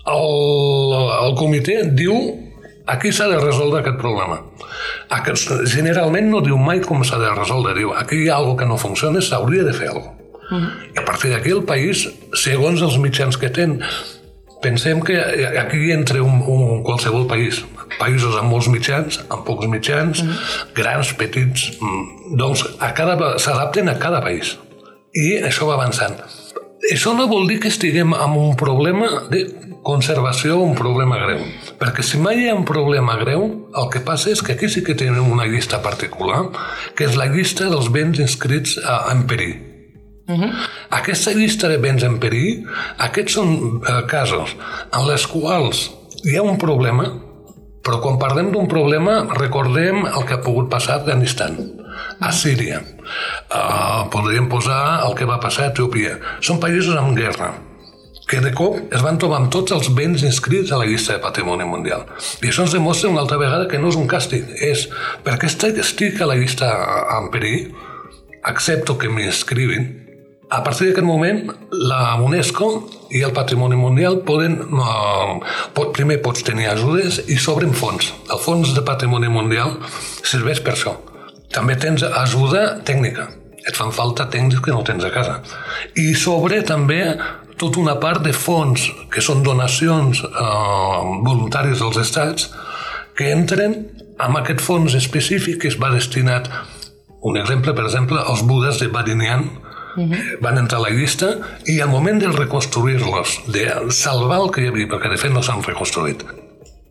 el, 0.06 0.94
el 1.26 1.34
comitè 1.38 1.82
diu 1.98 2.14
aquí 2.86 3.12
s'ha 3.12 3.28
de 3.28 3.40
resoldre 3.40 3.80
aquest 3.80 3.98
problema. 3.98 4.42
Aquest, 5.10 5.52
generalment 5.66 6.30
no 6.30 6.42
diu 6.42 6.58
mai 6.58 6.82
com 6.82 7.04
s'ha 7.04 7.18
de 7.18 7.32
resoldre, 7.34 7.74
diu 7.74 7.94
aquí 7.94 8.24
hi 8.24 8.30
ha 8.30 8.36
alguna 8.36 8.60
que 8.60 8.70
no 8.70 8.78
funciona, 8.78 9.22
s'hauria 9.22 9.64
de 9.64 9.74
fer 9.74 9.90
alguna 9.90 10.06
cosa. 10.06 10.24
Uh 10.52 10.58
-huh. 10.62 10.70
I 10.96 11.00
a 11.00 11.06
partir 11.06 11.32
d'aquí 11.32 11.50
el 11.50 11.64
país, 11.64 12.10
segons 12.34 12.82
els 12.82 12.98
mitjans 12.98 13.38
que 13.38 13.50
ten, 13.50 13.82
pensem 14.62 15.02
que 15.02 15.18
aquí 15.60 15.92
entra 15.92 16.22
un, 16.24 16.42
un 16.42 16.84
qualsevol 16.84 17.28
país, 17.28 17.64
països 18.00 18.38
amb 18.40 18.52
molts 18.52 18.70
mitjans, 18.72 19.22
amb 19.30 19.46
pocs 19.48 19.68
mitjans, 19.68 20.22
uh 20.22 20.28
-huh. 20.28 20.74
grans, 20.76 21.14
petits, 21.14 21.72
mm, 21.80 22.38
doncs 22.38 22.66
s'adapten 23.38 23.90
a 23.90 24.00
cada 24.00 24.22
país. 24.22 24.58
I 25.14 25.42
això 25.44 25.68
va 25.68 25.76
avançant. 25.76 26.18
Això 26.92 27.16
no 27.16 27.28
vol 27.28 27.48
dir 27.48 27.60
que 27.60 27.68
estiguem 27.68 28.14
amb 28.14 28.38
un 28.38 28.56
problema 28.56 29.08
de 29.30 29.48
conservació 29.86 30.58
un 30.58 30.74
problema 30.76 31.18
greu. 31.18 31.40
Perquè 31.80 32.02
si 32.02 32.18
mai 32.18 32.40
hi 32.42 32.50
ha 32.50 32.56
un 32.56 32.66
problema 32.66 33.16
greu, 33.22 33.46
el 33.82 33.90
que 33.94 34.02
passa 34.02 34.32
és 34.32 34.42
que 34.42 34.54
aquí 34.54 34.70
sí 34.70 34.84
que 34.84 34.96
tenim 34.96 35.32
una 35.32 35.46
llista 35.46 35.82
particular, 35.82 36.50
que 36.96 37.06
és 37.06 37.16
la 37.16 37.28
llista 37.30 37.70
dels 37.70 37.92
béns 37.94 38.20
inscrits 38.20 38.80
en 39.12 39.26
perill. 39.30 39.75
Uh 40.28 40.40
-huh. 40.40 40.52
Aquesta 40.90 41.32
llista 41.32 41.68
de 41.68 41.78
béns 41.78 42.04
en 42.04 42.20
perill, 42.20 42.66
aquests 42.98 43.34
són 43.34 43.82
eh, 43.88 44.06
casos 44.08 44.56
en 44.92 45.08
les 45.08 45.28
quals 45.28 45.92
hi 46.24 46.36
ha 46.38 46.42
un 46.42 46.58
problema, 46.58 47.06
però 47.84 48.00
quan 48.02 48.18
parlem 48.18 48.52
d'un 48.52 48.68
problema 48.68 49.28
recordem 49.38 50.06
el 50.06 50.26
que 50.26 50.34
ha 50.34 50.42
pogut 50.42 50.70
passar 50.70 50.94
a 50.94 50.98
Afganistan, 50.98 51.58
a 52.20 52.32
Síria. 52.32 52.82
Uh, 53.54 54.10
podríem 54.10 54.50
posar 54.50 55.06
el 55.06 55.14
que 55.14 55.26
va 55.26 55.38
passar 55.40 55.66
a 55.66 55.68
Etiòpia. 55.68 56.18
Són 56.42 56.60
països 56.60 56.98
amb 56.98 57.16
guerra 57.18 57.54
que 58.28 58.40
de 58.42 58.52
cop 58.58 58.94
es 58.94 59.04
van 59.06 59.20
trobar 59.22 59.38
amb 59.38 59.52
tots 59.54 59.72
els 59.76 59.92
béns 59.94 60.24
inscrits 60.26 60.72
a 60.74 60.80
la 60.82 60.88
llista 60.90 61.14
de 61.14 61.22
patrimoni 61.22 61.68
mundial. 61.70 62.08
I 62.42 62.50
això 62.50 62.66
ens 62.66 62.74
demostra 62.74 63.12
una 63.12 63.22
altra 63.22 63.38
vegada 63.38 63.68
que 63.70 63.78
no 63.78 63.92
és 63.94 64.00
un 64.00 64.10
càstig, 64.10 64.50
és 64.66 64.88
perquè 65.24 65.52
estic 65.52 66.22
a 66.22 66.30
la 66.32 66.38
llista 66.40 66.72
en 67.20 67.30
perill, 67.30 67.70
accepto 68.42 68.98
que 68.98 69.10
m'inscrivin, 69.10 70.05
a 70.50 70.62
partir 70.64 70.90
d'aquest 70.90 71.06
moment, 71.06 71.40
la 71.72 72.16
UNESCO 72.22 72.68
i 73.18 73.24
el 73.26 73.34
Patrimoni 73.34 73.78
Mundial 73.80 74.20
poden... 74.28 74.60
Pot, 75.74 75.92
primer 75.96 76.20
pots 76.24 76.46
tenir 76.46 76.70
ajudes 76.70 77.24
i 77.32 77.38
s'obren 77.42 77.74
fons. 77.74 78.12
El 78.30 78.42
fons 78.44 78.76
de 78.76 78.84
Patrimoni 78.86 79.32
Mundial 79.32 79.80
serveix 80.22 80.62
per 80.62 80.76
això. 80.76 80.94
També 81.54 81.78
tens 81.82 82.06
ajuda 82.06 82.68
tècnica. 82.86 83.30
Et 83.66 83.74
fan 83.74 83.90
falta 83.96 84.28
tècnics 84.30 84.62
que 84.62 84.74
no 84.74 84.86
tens 84.86 85.06
a 85.08 85.12
casa. 85.14 85.40
I 85.98 86.14
sobre 86.14 86.62
també 86.68 87.02
tota 87.58 87.82
una 87.82 87.98
part 88.00 88.22
de 88.22 88.34
fons 88.36 88.86
que 89.10 89.24
són 89.26 89.42
donacions 89.44 90.22
eh, 90.22 91.02
voluntàries 91.26 91.82
dels 91.82 91.98
estats 92.04 92.52
que 93.18 93.32
entren 93.32 93.80
amb 94.22 94.38
aquest 94.40 94.62
fons 94.62 94.96
específic 94.96 95.64
que 95.64 95.72
es 95.72 95.80
va 95.82 95.94
destinat 95.94 96.52
un 97.26 97.40
exemple, 97.40 97.74
per 97.74 97.88
exemple, 97.88 98.20
els 98.22 98.44
budes 98.46 98.78
de 98.78 98.92
Badinian 98.94 99.48
uh. 99.96 100.04
-huh. 100.04 100.42
van 100.42 100.58
entrar 100.58 100.80
a 100.80 100.90
la 100.90 100.96
llista 100.96 101.38
i 101.66 101.82
al 101.82 101.90
moment 101.90 102.20
de 102.22 102.28
reconstruir-los, 102.28 103.42
de 103.48 103.66
salvar 103.90 104.40
el 104.42 104.52
que 104.52 104.62
hi 104.62 104.68
havia, 104.68 104.88
perquè 104.88 105.10
de 105.10 105.18
fet 105.18 105.32
no 105.32 105.42
s'han 105.42 105.64
reconstruït, 105.64 106.24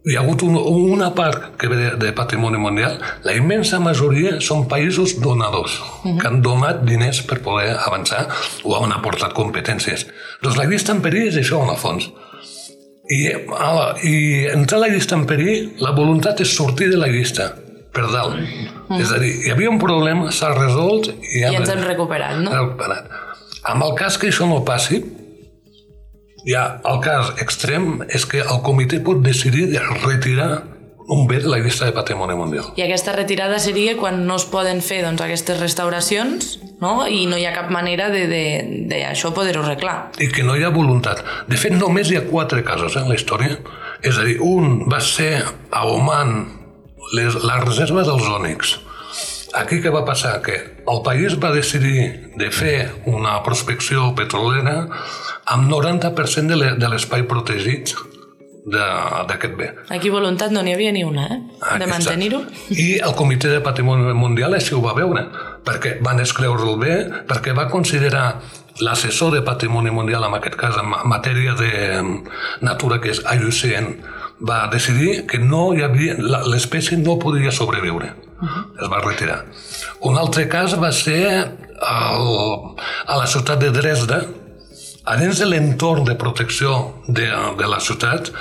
hi 0.04 0.18
ha 0.18 0.20
hagut 0.20 0.42
un, 0.44 0.56
una 0.92 1.14
part 1.16 1.56
que 1.56 1.68
ve 1.68 1.76
de, 1.76 1.90
de 1.96 2.12
patrimoni 2.12 2.58
mundial, 2.60 2.98
la 3.24 3.32
immensa 3.32 3.80
majoria 3.80 4.36
són 4.44 4.66
països 4.68 5.16
donadors, 5.20 5.78
uh 5.80 5.86
-huh. 6.04 6.18
que 6.20 6.28
han 6.28 6.42
donat 6.42 6.84
diners 6.84 7.22
per 7.22 7.40
poder 7.40 7.76
avançar 7.86 8.28
o 8.64 8.76
han 8.76 8.92
aportat 8.92 9.32
competències. 9.32 10.06
Doncs 10.42 10.56
la 10.56 10.64
llista 10.64 10.92
en 10.92 11.00
perill 11.00 11.28
és 11.28 11.36
això, 11.36 11.62
en 11.62 11.70
el 11.70 11.76
fons. 11.76 12.10
I, 13.08 13.32
ala, 13.58 13.96
i 14.02 14.46
entrar 14.52 14.78
a 14.78 14.86
la 14.86 14.92
llista 14.92 15.14
en 15.14 15.26
perill, 15.26 15.72
la 15.78 15.92
voluntat 15.92 16.40
és 16.40 16.54
sortir 16.54 16.88
de 16.90 16.96
la 16.96 17.08
llista 17.08 17.63
per 17.94 18.08
dalt. 18.10 18.36
-huh. 18.36 19.00
És 19.00 19.12
a 19.12 19.18
dir, 19.18 19.32
hi 19.46 19.50
havia 19.54 19.70
un 19.70 19.78
problema, 19.78 20.30
s'ha 20.30 20.52
resolt 20.54 21.08
i, 21.08 21.40
I 21.40 21.54
ens 21.54 21.70
hem 21.70 21.84
recuperat, 21.84 22.38
no? 22.42 22.50
Recuperat. 22.50 23.10
Amb 23.62 23.84
el 23.86 23.94
cas 23.96 24.18
que 24.18 24.28
això 24.28 24.48
no 24.48 24.64
passi, 24.64 25.00
ja, 26.44 26.80
el 26.84 27.00
cas 27.00 27.32
extrem 27.40 28.04
és 28.08 28.26
que 28.28 28.42
el 28.44 28.60
comitè 28.66 29.00
pot 29.04 29.22
decidir 29.24 29.70
de 29.72 29.80
retirar 30.04 30.64
un 31.06 31.26
bé 31.26 31.38
de 31.38 31.48
la 31.48 31.58
llista 31.58 31.84
de 31.84 31.92
patrimoni 31.92 32.34
mundial. 32.34 32.70
I 32.76 32.84
aquesta 32.86 33.12
retirada 33.12 33.58
seria 33.60 33.96
quan 33.96 34.22
no 34.26 34.38
es 34.40 34.46
poden 34.48 34.80
fer 34.84 35.02
doncs, 35.04 35.20
aquestes 35.20 35.60
restauracions 35.60 36.58
no? 36.80 37.06
i 37.06 37.26
no 37.28 37.36
hi 37.36 37.44
ha 37.44 37.52
cap 37.56 37.70
manera 37.72 38.08
de, 38.12 38.24
de, 38.30 38.44
de 38.88 39.02
això 39.10 39.34
poder-ho 39.36 39.64
arreglar. 39.64 40.10
I 40.18 40.30
que 40.32 40.44
no 40.46 40.56
hi 40.56 40.64
ha 40.64 40.72
voluntat. 40.72 41.20
De 41.48 41.60
fet, 41.60 41.76
només 41.76 42.10
hi 42.10 42.20
ha 42.20 42.24
quatre 42.28 42.64
casos 42.64 42.96
eh, 42.96 43.02
en 43.02 43.12
la 43.12 43.18
història. 43.18 43.58
És 44.04 44.20
a 44.20 44.24
dir, 44.24 44.38
un 44.40 44.84
va 44.88 45.00
ser 45.04 45.42
a 45.44 45.84
Oman, 45.88 46.63
les, 47.12 47.36
la 47.44 47.60
reserva 47.64 48.04
dels 48.06 48.26
ònics. 48.28 48.78
Aquí 49.54 49.78
què 49.82 49.92
va 49.94 50.02
passar? 50.06 50.40
Que 50.42 50.56
el 50.90 51.02
país 51.06 51.36
va 51.42 51.52
decidir 51.54 52.32
de 52.40 52.50
fer 52.50 52.90
una 53.06 53.36
prospecció 53.46 54.10
petrolera 54.18 54.88
amb 55.46 55.70
90% 55.70 56.58
de 56.80 56.90
l'espai 56.90 57.22
protegit 57.30 57.94
d'aquest 58.64 59.54
bé. 59.58 59.68
Aquí 59.92 60.10
voluntat 60.10 60.50
no 60.50 60.62
n'hi 60.64 60.72
havia 60.72 60.92
ni 60.96 61.04
una, 61.04 61.26
eh? 61.28 61.38
De 61.78 61.86
mantenir-ho. 61.86 62.40
I 62.72 62.96
el 62.96 63.14
Comitè 63.14 63.52
de 63.52 63.60
Patrimoni 63.62 64.14
Mundial 64.16 64.56
així 64.56 64.74
ho 64.74 64.80
va 64.82 64.96
veure, 64.96 65.26
perquè 65.64 65.98
van 66.02 66.22
escreure 66.24 66.64
el 66.64 66.78
bé, 66.80 66.96
perquè 67.28 67.54
va 67.56 67.68
considerar 67.68 68.40
l'assessor 68.80 69.34
de 69.36 69.44
Patrimoni 69.46 69.92
Mundial, 69.94 70.24
en 70.26 70.38
aquest 70.40 70.56
cas 70.58 70.80
en 70.80 70.90
matèria 71.10 71.54
de 71.60 71.70
natura, 72.64 72.98
que 73.04 73.12
és 73.12 73.20
IUCN, 73.20 73.92
va 74.40 74.66
decidir 74.72 75.26
que 75.30 75.38
no 75.38 75.72
hi 75.74 75.82
havia, 75.86 76.16
l'espècie 76.50 76.98
no 76.98 77.18
podia 77.18 77.52
sobreviure. 77.52 78.14
Uh 78.40 78.48
-huh. 78.48 78.64
Es 78.82 78.88
va 78.90 79.00
retirar. 79.00 79.44
Un 80.00 80.18
altre 80.18 80.48
cas 80.48 80.74
va 80.80 80.92
ser 80.92 81.24
el, 81.80 82.26
a 83.06 83.16
la 83.16 83.26
ciutat 83.26 83.60
de 83.60 83.70
Dresda, 83.70 84.26
a 85.04 85.16
dins 85.16 85.38
de 85.38 85.46
l'entorn 85.46 86.04
de 86.04 86.14
protecció 86.14 87.02
de, 87.06 87.28
de 87.58 87.66
la 87.68 87.80
ciutat, 87.80 88.32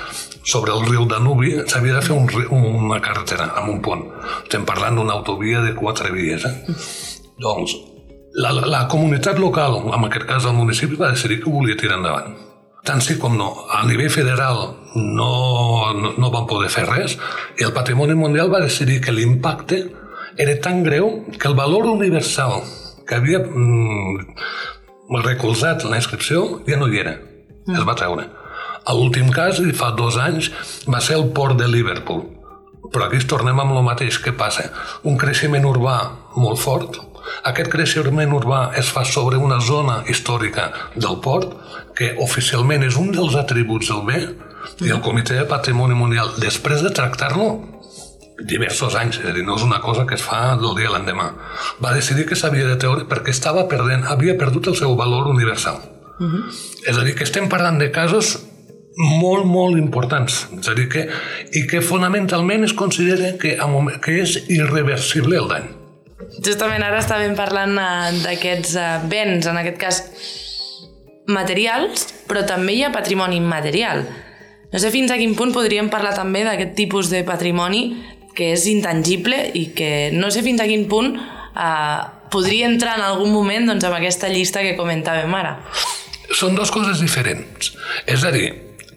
sobre 0.44 0.72
el 0.72 0.86
riu 0.86 1.06
Danubi, 1.08 1.54
s'havia 1.66 1.94
de 1.94 2.02
fer 2.02 2.12
un, 2.12 2.28
una 2.84 3.00
carretera 3.00 3.52
amb 3.56 3.70
un 3.72 3.80
pont. 3.80 4.04
Estem 4.42 4.64
parlant 4.64 4.96
d'una 4.96 5.12
autovia 5.12 5.60
de 5.64 5.74
quatre 5.74 6.12
vies. 6.12 6.44
Eh? 6.44 6.74
Doncs 7.40 7.74
la, 8.34 8.52
la, 8.52 8.82
comunitat 8.88 9.38
local, 9.38 9.78
en 9.88 10.04
aquest 10.08 10.26
cas 10.28 10.44
el 10.44 10.56
municipi, 10.58 10.96
va 11.00 11.12
decidir 11.14 11.40
que 11.42 11.50
volia 11.50 11.78
tirar 11.80 11.96
endavant. 12.00 12.36
Tant 12.84 13.00
sí 13.00 13.16
com 13.18 13.38
no. 13.38 13.50
A 13.72 13.84
nivell 13.88 14.10
federal 14.12 14.74
no, 14.94 15.92
no, 15.92 16.14
no 16.18 16.30
van 16.30 16.46
poder 16.46 16.70
fer 16.70 16.86
res 16.86 17.18
i 17.58 17.66
el 17.66 17.74
Patrimoni 17.74 18.14
Mundial 18.18 18.52
va 18.52 18.62
decidir 18.62 19.00
que 19.02 19.14
l'impacte 19.14 19.82
era 20.36 20.54
tan 20.60 20.82
greu 20.82 21.24
que 21.38 21.48
el 21.48 21.54
valor 21.54 21.86
universal 21.86 22.62
que 23.06 23.14
havia 23.14 23.40
mm, 23.40 24.24
recolzat 25.24 25.84
la 25.84 26.00
inscripció 26.00 26.62
ja 26.66 26.78
no 26.80 26.88
hi 26.88 27.00
era. 27.02 27.18
Mm. 27.66 27.76
Es 27.78 27.86
va 27.86 27.96
treure. 27.98 28.28
L'últim 28.84 29.30
cas, 29.32 29.60
fa 29.78 29.92
dos 29.96 30.16
anys, 30.20 30.50
va 30.90 31.00
ser 31.00 31.16
el 31.16 31.30
port 31.36 31.56
de 31.56 31.68
Liverpool. 31.68 32.24
Però 32.92 33.06
aquí 33.06 33.20
tornem 33.24 33.60
amb 33.60 33.72
el 33.72 33.84
mateix. 33.86 34.18
Què 34.20 34.34
passa? 34.36 34.66
Un 35.08 35.16
creixement 35.20 35.64
urbà 35.64 35.96
molt 36.36 36.60
fort. 36.60 36.98
Aquest 37.48 37.70
creixement 37.72 38.34
urbà 38.36 38.74
es 38.76 38.90
fa 38.92 39.04
sobre 39.08 39.40
una 39.40 39.60
zona 39.60 40.02
històrica 40.08 40.68
del 40.94 41.16
port, 41.24 41.54
que 41.96 42.12
oficialment 42.20 42.84
és 42.84 42.98
un 43.00 43.10
dels 43.14 43.38
atributs 43.40 43.88
del 43.88 44.04
bé, 44.04 44.20
i 44.84 44.90
el 44.90 45.00
Comitè 45.04 45.36
de 45.38 45.46
Patrimoni 45.50 45.96
Mundial, 45.98 46.34
després 46.42 46.82
de 46.84 46.92
tractar-lo, 46.94 47.48
diversos 48.42 48.96
anys, 48.98 49.20
és 49.22 49.30
a 49.30 49.34
dir, 49.34 49.44
no 49.46 49.56
és 49.56 49.62
una 49.62 49.80
cosa 49.80 50.06
que 50.06 50.16
es 50.18 50.24
fa 50.24 50.56
del 50.60 50.74
dia 50.78 50.90
a 50.90 50.96
l'endemà. 50.96 51.28
Va 51.82 51.94
decidir 51.94 52.26
que 52.26 52.38
s'havia 52.38 52.66
de 52.66 52.78
treure 52.80 53.06
perquè 53.10 53.30
estava 53.34 53.68
perdent, 53.70 54.06
havia 54.10 54.34
perdut 54.38 54.72
el 54.72 54.78
seu 54.80 54.96
valor 54.98 55.28
universal. 55.30 55.78
Uh 56.18 56.26
-huh. 56.26 56.42
És 56.86 56.98
a 56.98 57.04
dir, 57.04 57.14
que 57.14 57.24
estem 57.24 57.48
parlant 57.48 57.78
de 57.78 57.90
casos 57.90 58.38
molt, 58.96 59.44
molt 59.44 59.78
importants. 59.78 60.48
És 60.58 60.68
a 60.68 60.74
dir, 60.74 60.88
que, 60.88 61.08
i 61.52 61.66
que 61.66 61.80
fonamentalment 61.80 62.64
es 62.64 62.72
considera 62.72 63.36
que, 63.38 63.56
que 64.02 64.20
és 64.22 64.36
irreversible 64.48 65.36
el 65.36 65.48
dany. 65.48 65.68
Justament 66.44 66.82
ara 66.82 67.00
estàvem 67.02 67.34
parlant 67.36 67.76
uh, 67.78 68.10
d'aquests 68.24 68.74
uh, 68.76 69.08
béns, 69.10 69.46
en 69.46 69.56
aquest 69.56 69.78
cas 69.78 70.02
materials, 71.26 72.08
però 72.28 72.44
també 72.46 72.74
hi 72.74 72.84
ha 72.84 72.92
patrimoni 72.92 73.36
immaterial. 73.36 74.04
No 74.74 74.80
sé 74.82 74.90
fins 74.90 75.12
a 75.14 75.16
quin 75.20 75.36
punt 75.38 75.52
podríem 75.54 75.86
parlar 75.86 76.16
també 76.16 76.42
d'aquest 76.42 76.74
tipus 76.74 77.06
de 77.12 77.22
patrimoni 77.22 77.84
que 78.34 78.50
és 78.56 78.66
intangible 78.66 79.38
i 79.54 79.68
que 79.76 80.10
no 80.10 80.32
sé 80.34 80.42
fins 80.42 80.58
a 80.58 80.66
quin 80.66 80.88
punt 80.90 81.14
eh, 81.14 82.00
podria 82.34 82.66
entrar 82.66 82.96
en 82.98 83.06
algun 83.06 83.30
moment 83.30 83.70
doncs, 83.70 83.86
en 83.86 83.94
aquesta 83.94 84.32
llista 84.32 84.64
que 84.66 84.74
comentàvem 84.74 85.30
ara. 85.38 85.60
Són 86.34 86.58
dues 86.58 86.74
coses 86.74 86.98
diferents. 86.98 87.70
És 88.10 88.26
a 88.26 88.34
dir, 88.34 88.48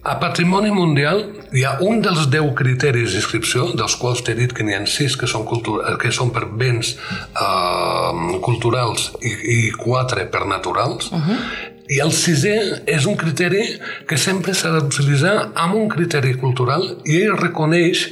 a 0.01 0.17
Patrimoni 0.17 0.71
Mundial 0.73 1.21
hi 1.53 1.61
ha 1.67 1.77
un 1.85 2.01
dels 2.01 2.25
10 2.33 2.53
criteris 2.57 3.13
d'inscripció, 3.13 3.69
dels 3.77 3.99
quals 4.01 4.25
t'he 4.25 4.33
dit 4.37 4.53
que 4.55 4.65
n'hi 4.65 4.73
ha 4.73 4.81
6 4.81 5.17
que 5.21 5.29
són, 5.29 5.45
cultura, 5.45 5.93
que 6.01 6.09
són 6.15 6.33
per 6.33 6.47
béns 6.47 6.95
uh, 7.37 8.39
culturals 8.41 9.11
i, 9.21 9.33
i 9.53 9.59
4 9.77 10.29
per 10.33 10.45
naturals, 10.49 11.11
uh 11.11 11.21
-huh. 11.21 11.41
I 11.87 11.99
el 12.03 12.11
sisè 12.11 12.55
és 12.89 13.05
un 13.07 13.15
criteri 13.19 13.63
que 14.07 14.17
sempre 14.19 14.53
s'ha 14.53 14.73
d'utilitzar 14.75 15.35
amb 15.55 15.77
un 15.79 15.87
criteri 15.91 16.33
cultural 16.39 16.83
i 17.05 17.21
ell 17.21 17.37
reconeix 17.39 18.09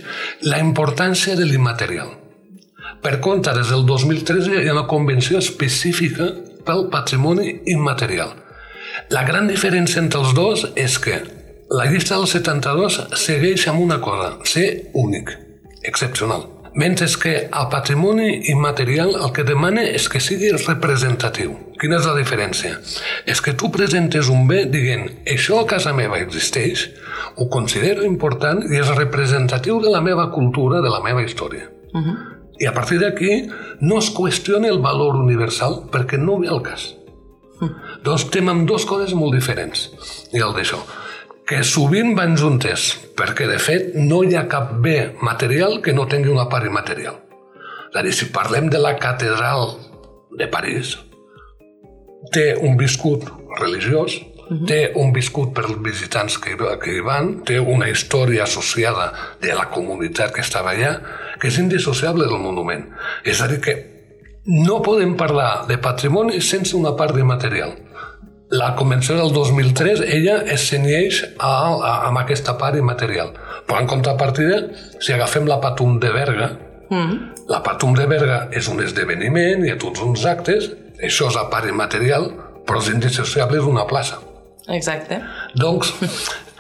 la 0.48 0.62
importància 0.64 1.36
de 1.36 1.48
l'immaterial. 1.50 2.14
Per 3.04 3.20
contra, 3.20 3.54
des 3.54 3.70
del 3.70 3.86
2013 3.86 4.64
hi 4.64 4.70
ha 4.70 4.74
una 4.78 4.88
convenció 4.88 5.38
específica 5.38 6.32
pel 6.66 6.88
patrimoni 6.94 7.62
immaterial. 7.76 8.32
La 9.12 9.26
gran 9.28 9.50
diferència 9.52 10.02
entre 10.02 10.24
els 10.24 10.34
dos 10.34 10.66
és 10.76 10.98
que 11.00 11.20
la 11.70 11.86
llista 11.92 12.16
del 12.16 12.28
72 12.32 13.00
segueix 13.20 13.68
amb 13.68 13.84
una 13.84 14.00
cosa, 14.02 14.36
ser 14.46 14.92
únic, 14.94 15.36
excepcional. 15.84 16.48
Mentre 16.76 17.08
que 17.22 17.36
el 17.46 17.70
patrimoni 17.72 18.50
immaterial 18.52 19.16
el 19.16 19.32
que 19.36 19.46
demana 19.48 19.84
és 19.84 20.10
que 20.10 20.20
sigui 20.20 20.52
representatiu. 20.52 21.56
Quina 21.80 21.98
és 22.00 22.06
la 22.08 22.16
diferència? 22.16 22.78
És 23.28 23.42
que 23.44 23.54
tu 23.60 23.70
presentes 23.74 24.30
un 24.32 24.46
bé 24.48 24.64
dient 24.72 25.10
això 25.28 25.60
a 25.60 25.68
casa 25.68 25.94
meva 25.94 26.20
existeix, 26.24 26.88
ho 27.36 27.50
considero 27.52 28.06
important 28.08 28.64
i 28.70 28.80
és 28.80 28.92
representatiu 28.96 29.82
de 29.84 29.92
la 29.92 30.02
meva 30.02 30.30
cultura, 30.32 30.82
de 30.82 30.92
la 30.92 31.02
meva 31.04 31.24
història. 31.24 31.70
Uh 31.94 32.02
-huh. 32.02 32.18
I 32.60 32.68
a 32.68 32.74
partir 32.74 33.00
d'aquí 33.00 33.50
no 33.82 33.98
es 34.00 34.10
qüestiona 34.10 34.68
el 34.68 34.80
valor 34.80 35.16
universal 35.16 35.90
perquè 35.92 36.18
no 36.18 36.40
ve 36.40 36.48
al 36.48 36.62
cas. 36.62 36.96
Uh 37.60 37.68
-huh. 37.68 37.76
Doncs 38.04 38.24
estem 38.24 38.50
amb 38.50 38.68
dues 38.68 38.86
coses 38.86 39.14
molt 39.14 39.34
diferents. 39.34 39.92
I 40.32 40.40
el 40.40 40.54
d'això 40.54 40.80
que 41.46 41.62
sovint 41.64 42.16
van 42.18 42.34
juntes, 42.36 42.98
perquè 43.14 43.46
de 43.46 43.60
fet 43.62 43.94
no 43.94 44.24
hi 44.24 44.34
ha 44.36 44.48
cap 44.50 44.72
bé 44.82 45.16
material 45.22 45.78
que 45.86 45.94
no 45.94 46.08
tingui 46.08 46.32
una 46.34 46.48
part 46.50 46.66
immaterial. 46.66 47.20
És 47.92 48.00
a 48.00 48.02
dir, 48.02 48.14
si 48.14 48.32
parlem 48.34 48.70
de 48.70 48.80
la 48.82 48.96
catedral 48.98 49.78
de 50.40 50.48
París, 50.48 50.98
té 52.32 52.56
un 52.62 52.78
viscut 52.78 53.26
religiós, 53.60 54.18
uh 54.18 54.50
-huh. 54.50 54.66
té 54.68 54.92
un 54.96 55.12
viscut 55.14 55.54
per 55.54 55.64
als 55.66 55.82
visitants 55.82 56.38
que 56.38 56.52
hi, 56.52 56.58
que 56.82 56.92
hi 56.92 57.00
van, 57.02 57.44
té 57.44 57.60
una 57.60 57.90
història 57.90 58.44
associada 58.44 59.14
de 59.42 59.54
la 59.54 59.70
comunitat 59.70 60.32
que 60.34 60.42
estava 60.42 60.72
allà, 60.74 61.02
que 61.40 61.48
és 61.48 61.58
indissociable 61.58 62.26
del 62.26 62.40
monument. 62.40 62.86
És 63.24 63.42
a 63.42 63.48
dir, 63.48 63.60
que 63.60 63.76
no 64.46 64.82
podem 64.82 65.16
parlar 65.16 65.66
de 65.68 65.78
patrimoni 65.78 66.42
sense 66.42 66.76
una 66.76 66.96
part 66.96 67.18
immaterial 67.18 67.86
la 68.50 68.76
convenció 68.76 69.16
del 69.16 69.34
2003, 69.34 70.02
ella 70.02 70.38
es 70.46 70.68
cenyeix 70.70 71.24
a, 71.40 71.50
a, 71.50 71.94
amb 72.08 72.22
aquesta 72.22 72.58
part 72.60 72.78
immaterial. 72.78 73.34
Però 73.66 73.80
en 73.82 73.90
contrapartida, 73.90 74.62
si 75.02 75.14
agafem 75.14 75.48
la 75.50 75.60
Patum 75.62 75.98
de 76.00 76.12
Berga, 76.14 76.52
mm. 76.90 77.16
la 77.50 77.62
Patum 77.66 77.96
de 77.98 78.06
Berga 78.10 78.46
és 78.54 78.70
un 78.70 78.84
esdeveniment 78.86 79.66
i 79.66 79.74
a 79.74 79.80
tots 79.82 80.04
uns 80.06 80.26
actes, 80.30 80.70
això 81.04 81.30
és 81.30 81.36
la 81.36 81.50
part 81.50 81.68
immaterial, 81.70 82.32
però 82.66 82.82
és 82.82 82.90
indissociable 82.94 83.62
d'una 83.62 83.86
plaça. 83.90 84.22
Exacte. 84.68 85.22
Doncs 85.54 85.94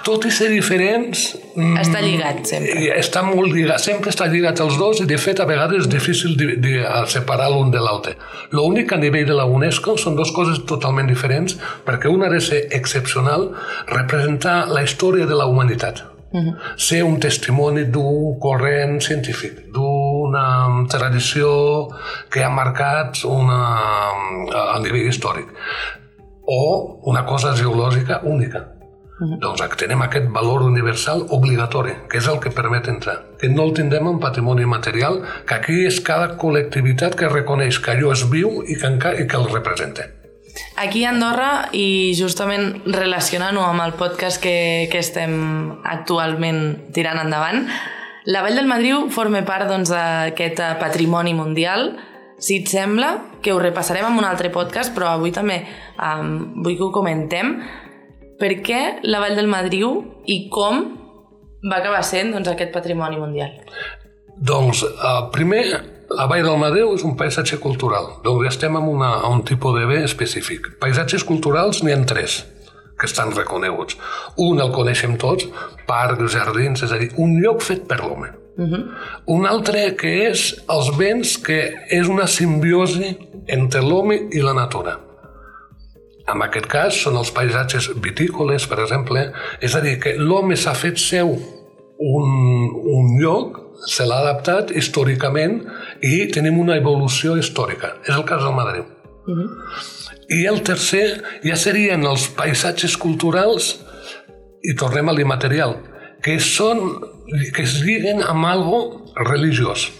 tot 0.05 0.25
i 0.27 0.31
ser 0.31 0.51
diferents... 0.53 1.21
Mm, 1.55 1.79
està 1.81 2.01
lligat, 2.03 2.43
sempre. 2.45 2.75
Està 2.99 3.23
molt 3.25 3.49
lligat, 3.49 3.81
sempre 3.81 4.11
està 4.13 4.27
lligat 4.29 4.61
els 4.61 4.77
dos 4.77 5.01
i, 5.01 5.07
de 5.09 5.17
fet, 5.21 5.41
a 5.41 5.47
vegades 5.49 5.85
és 5.85 5.89
difícil 5.89 6.35
de, 6.37 6.51
de 6.61 6.75
separar 7.09 7.49
l'un 7.49 7.71
de 7.73 7.81
l'altre. 7.81 8.13
L'únic 8.53 8.93
a 8.93 8.99
nivell 9.01 9.25
de 9.25 9.37
la 9.37 9.47
UNESCO 9.49 9.97
són 9.97 10.17
dues 10.19 10.33
coses 10.35 10.61
totalment 10.69 11.09
diferents 11.09 11.57
perquè 11.87 12.11
una 12.11 12.29
ha 12.29 12.35
de 12.35 12.43
ser 12.43 12.67
excepcional, 12.77 13.49
representar 13.89 14.67
la 14.69 14.85
història 14.85 15.25
de 15.25 15.39
la 15.39 15.49
humanitat. 15.49 16.03
Uh 16.35 16.41
-huh. 16.41 16.55
Ser 16.77 17.03
un 17.03 17.19
testimoni 17.19 17.85
d'un 17.85 18.37
corrent 18.39 19.01
científic, 19.01 19.71
d'una 20.35 20.87
tradició 20.91 21.49
que 22.29 22.43
ha 22.43 22.51
marcat 22.51 23.23
una, 23.29 23.59
a 24.75 24.79
nivell 24.83 25.09
històric 25.09 25.51
o 26.45 26.61
una 27.09 27.25
cosa 27.25 27.55
geològica 27.57 28.21
única 28.23 28.75
-huh. 29.19 29.37
Doncs 29.39 29.63
tenem 29.79 30.01
aquest 30.05 30.27
valor 30.33 30.65
universal 30.65 31.25
obligatori, 31.29 31.95
que 32.09 32.19
és 32.19 32.27
el 32.27 32.39
que 32.43 32.51
permet 32.51 32.87
entrar. 32.91 33.17
Que 33.39 33.49
no 33.49 33.65
el 33.67 33.73
tindrem 33.77 34.07
en 34.11 34.19
patrimoni 34.19 34.65
material, 34.65 35.21
que 35.47 35.55
aquí 35.55 35.79
és 35.87 36.01
cada 36.01 36.35
col·lectivitat 36.41 37.15
que 37.19 37.31
reconeix 37.31 37.79
que 37.79 37.95
allò 37.95 38.13
és 38.15 38.25
viu 38.29 38.61
i 38.63 38.77
que, 38.79 39.15
i 39.21 39.27
que 39.27 39.41
el 39.41 39.49
representa. 39.53 40.09
Aquí 40.79 41.03
a 41.03 41.09
Andorra, 41.11 41.67
i 41.75 42.13
justament 42.15 42.85
relacionant-ho 42.87 43.63
amb 43.63 43.83
el 43.83 43.93
podcast 43.99 44.39
que, 44.43 44.87
que 44.91 45.01
estem 45.03 45.35
actualment 45.83 46.93
tirant 46.95 47.19
endavant, 47.19 47.65
la 48.25 48.41
Vall 48.41 48.57
del 48.57 48.65
Madriu 48.65 49.07
forma 49.13 49.43
part 49.45 49.69
doncs, 49.69 49.91
d'aquest 49.93 50.57
doncs, 50.59 50.79
patrimoni 50.81 51.35
mundial. 51.37 51.91
Si 52.41 52.59
et 52.63 52.67
sembla, 52.67 53.39
que 53.41 53.53
ho 53.53 53.59
repassarem 53.61 54.09
en 54.09 54.17
un 54.19 54.25
altre 54.27 54.49
podcast, 54.51 54.91
però 54.95 55.13
avui 55.13 55.31
també 55.31 55.61
um, 55.95 56.63
vull 56.65 56.75
que 56.75 56.87
ho 56.87 56.91
comentem, 56.91 57.53
per 58.41 58.51
què 58.65 58.81
la 59.07 59.21
Vall 59.23 59.37
del 59.37 59.47
Madriu 59.47 59.93
i 60.27 60.47
com 60.51 60.81
va 61.69 61.77
acabar 61.79 62.01
sent 62.03 62.33
doncs, 62.35 62.49
aquest 62.51 62.73
patrimoni 62.75 63.21
mundial? 63.21 63.53
Doncs, 64.35 64.83
uh, 64.83 65.29
primer, 65.31 65.63
la 66.11 66.25
Vall 66.27 66.43
del 66.43 66.59
Madriu 66.59 66.91
és 66.97 67.05
un 67.07 67.15
paisatge 67.15 67.61
cultural, 67.63 68.17
doncs 68.25 68.49
estem 68.51 68.75
en 68.75 68.89
una, 68.89 69.13
un 69.29 69.45
tipus 69.47 69.77
de 69.77 69.85
bé 69.87 70.01
específic. 70.03 70.73
Paisatges 70.81 71.23
culturals 71.23 71.85
n'hi 71.85 71.93
ha 71.93 72.01
tres, 72.09 72.41
que 72.99 73.05
estan 73.09 73.33
reconeguts. 73.35 73.97
Un 74.37 74.61
el 74.63 74.71
coneixem 74.71 75.17
tots, 75.21 75.47
parcs, 75.87 76.31
jardins, 76.33 76.83
és 76.85 76.91
a 76.91 76.99
dir, 77.01 77.11
un 77.21 77.39
lloc 77.43 77.63
fet 77.63 77.87
per 77.87 78.01
l'home. 78.03 78.31
Uh 78.57 78.61
mhm. 78.61 78.73
-huh. 78.73 78.83
Un 79.25 79.45
altre 79.45 79.95
que 79.95 80.29
és 80.29 80.63
els 80.67 80.97
béns, 80.97 81.37
que 81.37 81.73
és 81.89 82.07
una 82.07 82.27
simbiosi 82.27 83.17
entre 83.47 83.81
l'home 83.81 84.27
i 84.31 84.39
la 84.41 84.53
natura. 84.53 84.99
En 86.27 86.41
aquest 86.41 86.65
cas 86.67 86.93
són 86.93 87.17
els 87.17 87.31
paisatges 87.31 87.91
vitícoles, 88.01 88.65
per 88.67 88.79
exemple. 88.79 89.31
És 89.61 89.75
a 89.75 89.81
dir, 89.81 89.99
que 89.99 90.15
l'home 90.17 90.55
s'ha 90.55 90.73
fet 90.73 90.97
seu 90.97 91.37
un, 91.97 92.29
un 92.97 93.21
lloc, 93.21 93.61
se 93.85 94.05
l'ha 94.07 94.21
adaptat 94.23 94.71
històricament 94.71 95.59
i 96.01 96.25
tenim 96.33 96.57
una 96.59 96.77
evolució 96.77 97.37
històrica. 97.37 97.95
És 98.07 98.15
el 98.15 98.25
cas 98.25 98.41
del 98.43 98.55
Madrid. 98.57 98.94
Uh 99.27 99.37
-huh. 99.37 99.49
I 100.29 100.45
el 100.45 100.61
tercer 100.61 101.23
ja 101.43 101.55
serien 101.55 102.03
els 102.05 102.27
paisatges 102.27 102.97
culturals 102.97 103.79
i 104.61 104.75
tornem 104.75 105.09
a 105.09 105.13
l'immaterial, 105.13 105.77
que 106.21 106.39
són 106.39 106.99
que 107.53 107.61
es 107.63 107.81
lliguen 107.81 108.21
amb 108.21 108.45
algo 108.45 108.79
religiós 109.15 109.91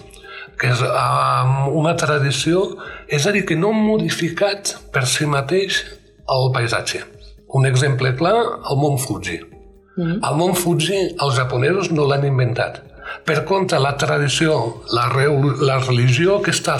que 0.60 0.72
és 0.72 0.82
amb 0.88 1.76
una 1.76 1.96
tradició, 2.00 2.64
és 3.08 3.26
a 3.28 3.34
dir, 3.36 3.44
que 3.48 3.58
no 3.60 3.74
modificat 3.76 4.76
per 4.94 5.06
si 5.10 5.28
mateix 5.28 5.82
el 6.32 6.52
paisatge. 6.56 7.04
Un 7.60 7.68
exemple 7.70 8.14
clar, 8.20 8.38
el 8.70 8.80
mont 8.80 9.00
Fuji. 9.00 9.40
Mm 9.96 10.04
-hmm. 10.04 10.20
El 10.30 10.36
mont 10.38 10.56
Fuji, 10.56 11.16
els 11.24 11.36
japonesos 11.36 11.92
no 11.92 12.08
l'han 12.08 12.26
inventat. 12.26 12.82
Per 13.26 13.44
contra, 13.46 13.80
la 13.80 13.96
tradició, 13.98 14.56
la, 14.94 15.08
la 15.65 15.80
religió 15.82 16.39
que 16.41 16.54
està, 16.54 16.78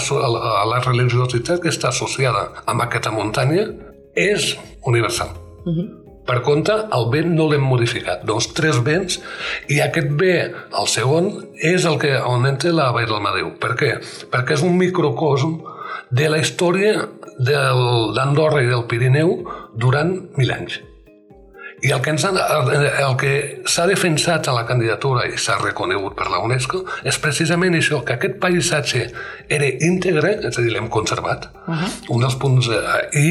la 0.70 0.80
religiositat 0.84 1.62
que 1.62 1.70
està 1.72 1.90
associada 1.92 2.48
amb 2.66 2.86
aquesta 2.86 3.12
muntanya 3.14 3.68
és 4.14 4.56
universal. 4.86 5.30
Mm 5.64 5.72
-hmm. 5.72 6.06
Per 6.26 6.40
contra, 6.42 6.88
el 6.96 7.06
vent 7.12 7.28
no 7.38 7.46
l'hem 7.46 7.62
modificat. 7.62 8.24
Doncs 8.26 8.48
tres 8.52 8.80
vents, 8.82 9.20
i 9.68 9.78
aquest 9.80 10.08
bé, 10.18 10.52
el 10.80 10.88
segon, 10.90 11.30
és 11.54 11.84
el 11.84 12.00
que 12.02 12.16
on 12.18 12.46
entra 12.46 12.72
la 12.72 12.90
Vall 12.90 13.06
del 13.06 13.22
Madeu. 13.22 13.52
Per 13.62 13.76
què? 13.78 13.92
Perquè 14.32 14.56
és 14.58 14.62
un 14.62 14.76
microcosm 14.76 15.60
de 16.10 16.28
la 16.28 16.38
història 16.42 17.08
d'Andorra 17.38 18.62
i 18.62 18.66
del 18.66 18.84
Pirineu 18.90 19.38
durant 19.74 20.12
mil 20.36 20.50
anys. 20.50 20.80
I 21.84 21.90
el 21.92 22.00
que 22.00 22.10
ens 22.14 22.24
ha, 22.24 22.30
el 23.04 23.16
que 23.20 23.32
s'ha 23.68 23.84
defensat 23.88 24.48
a 24.48 24.54
la 24.56 24.64
candidatura 24.68 25.26
i 25.28 25.36
s'ha 25.36 25.58
reconegut 25.60 26.16
per 26.16 26.30
la 26.32 26.40
UNESCO 26.44 26.84
és 27.04 27.18
precisament 27.20 27.76
això, 27.76 28.00
que 28.04 28.16
aquest 28.16 28.38
paisatge 28.40 29.04
era 29.52 29.68
íntegre, 29.68 30.38
és 30.48 30.56
a 30.56 30.64
dir, 30.64 30.72
l'hem 30.72 30.88
conservat, 30.88 31.50
uh 31.66 31.74
-huh. 31.74 31.90
un 32.16 32.20
dels 32.20 32.36
punts, 32.36 32.68
eh, 32.68 33.20
i 33.20 33.28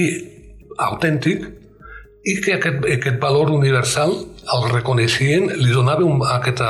autèntic, 0.78 1.48
i 2.24 2.42
que 2.42 2.54
aquest, 2.54 2.86
aquest 2.86 3.20
valor 3.22 3.52
universal 3.52 4.14
el 4.56 4.70
reconeixien, 4.72 5.48
li 5.58 5.72
donava 5.72 6.04
un, 6.04 6.22
aquesta, 6.26 6.70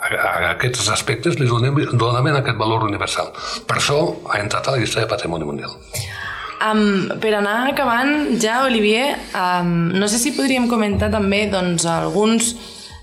a 0.00 0.50
aquests 0.52 0.88
aspectes 0.88 1.38
li 1.40 1.46
donem, 1.46 1.76
donaven 1.92 2.38
aquest 2.38 2.58
valor 2.58 2.86
universal. 2.86 3.32
Per 3.66 3.76
això 3.76 4.00
ha 4.30 4.40
entrat 4.40 4.68
a 4.68 4.70
la 4.74 4.82
llista 4.82 5.00
de 5.00 5.06
Patrimoni 5.10 5.44
Mundial. 5.44 5.70
Um, 6.60 7.08
per 7.22 7.32
anar 7.38 7.70
acabant 7.70 8.36
ja, 8.36 8.58
Olivier, 8.66 9.14
um, 9.32 9.88
no 9.96 10.08
sé 10.12 10.18
si 10.20 10.34
podríem 10.36 10.66
comentar 10.68 11.08
també 11.08 11.46
doncs, 11.48 11.86
alguns 11.88 12.52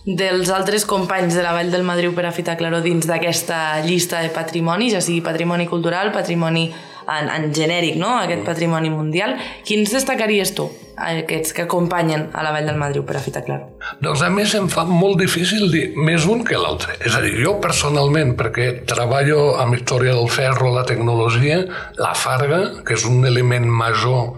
dels 0.05 0.51
altres 0.53 0.85
companys 0.87 1.33
de 1.35 1.41
la 1.43 1.55
Vall 1.55 1.71
del 1.73 1.83
Madriu 1.83 2.13
per 2.15 2.27
a 2.29 2.31
Fita 2.31 2.53
Claró 2.55 2.83
dins 2.85 3.09
d'aquesta 3.09 3.81
llista 3.83 4.21
de 4.21 4.29
patrimoni, 4.31 4.91
ja 4.93 5.01
sigui 5.01 5.25
patrimoni 5.25 5.65
cultural, 5.67 6.13
patrimoni 6.13 6.69
en, 7.07 7.29
en 7.31 7.47
genèric, 7.55 7.95
no? 7.99 8.11
aquest 8.19 8.43
patrimoni 8.47 8.91
mundial. 8.91 9.35
Quins 9.67 9.93
destacaries 9.93 10.53
tu, 10.57 10.67
aquests 10.97 11.53
que 11.55 11.65
acompanyen 11.67 12.27
a 12.33 12.43
la 12.45 12.51
Vall 12.55 12.67
del 12.69 12.79
Madriu 12.79 13.05
per 13.07 13.17
a 13.19 13.23
Fita 13.23 13.43
Claró? 13.45 13.69
Doncs 14.03 14.23
a 14.25 14.31
més 14.33 14.53
em 14.59 14.67
fa 14.71 14.85
molt 14.89 15.19
difícil 15.21 15.69
dir 15.73 15.85
més 15.95 16.27
un 16.29 16.43
que 16.47 16.59
l'altre. 16.59 16.97
És 16.99 17.15
a 17.15 17.23
dir, 17.23 17.35
jo 17.43 17.57
personalment, 17.63 18.35
perquè 18.39 18.69
treballo 18.89 19.55
amb 19.61 19.77
història 19.77 20.15
del 20.17 20.29
ferro, 20.31 20.73
la 20.75 20.85
tecnologia, 20.89 21.63
la 22.01 22.13
farga, 22.17 22.61
que 22.85 22.97
és 22.97 23.07
un 23.07 23.23
element 23.25 23.67
major 23.67 24.33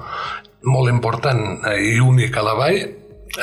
molt 0.69 0.91
important 0.91 1.63
i 1.79 1.99
únic 2.03 2.35
a 2.37 2.43
la 2.45 2.57
vall, 2.59 2.81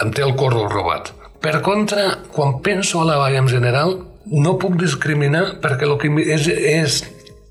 em 0.02 0.12
té 0.12 0.24
el 0.24 0.36
cor 0.36 0.54
robat. 0.70 1.12
Per 1.40 1.60
contra, 1.62 2.08
quan 2.32 2.60
penso 2.64 3.00
a 3.00 3.08
la 3.08 3.18
vall 3.20 3.36
en 3.38 3.48
general, 3.48 3.98
no 4.26 4.56
puc 4.58 4.74
discriminar 4.80 5.60
perquè 5.62 5.86
el 5.86 5.94
que 6.00 6.10
és, 6.24 6.48
és 6.50 6.96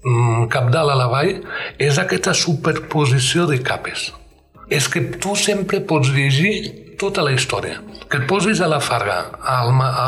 mm, 0.06 0.48
capdalt 0.54 0.94
a 0.94 0.98
la 1.00 1.10
vall 1.12 1.34
és 1.82 2.00
aquesta 2.00 2.34
superposició 2.38 3.48
de 3.50 3.60
capes. 3.66 4.12
És 4.70 4.88
que 4.90 5.04
tu 5.22 5.36
sempre 5.38 5.82
pots 5.86 6.10
llegir 6.14 6.56
tota 6.98 7.24
la 7.26 7.34
història. 7.36 7.82
Que 8.10 8.22
et 8.22 8.28
posis 8.30 8.62
a 8.62 8.70
la 8.72 8.80
Farga, 8.84 9.18
al, 9.42 9.72
a, 9.84 10.06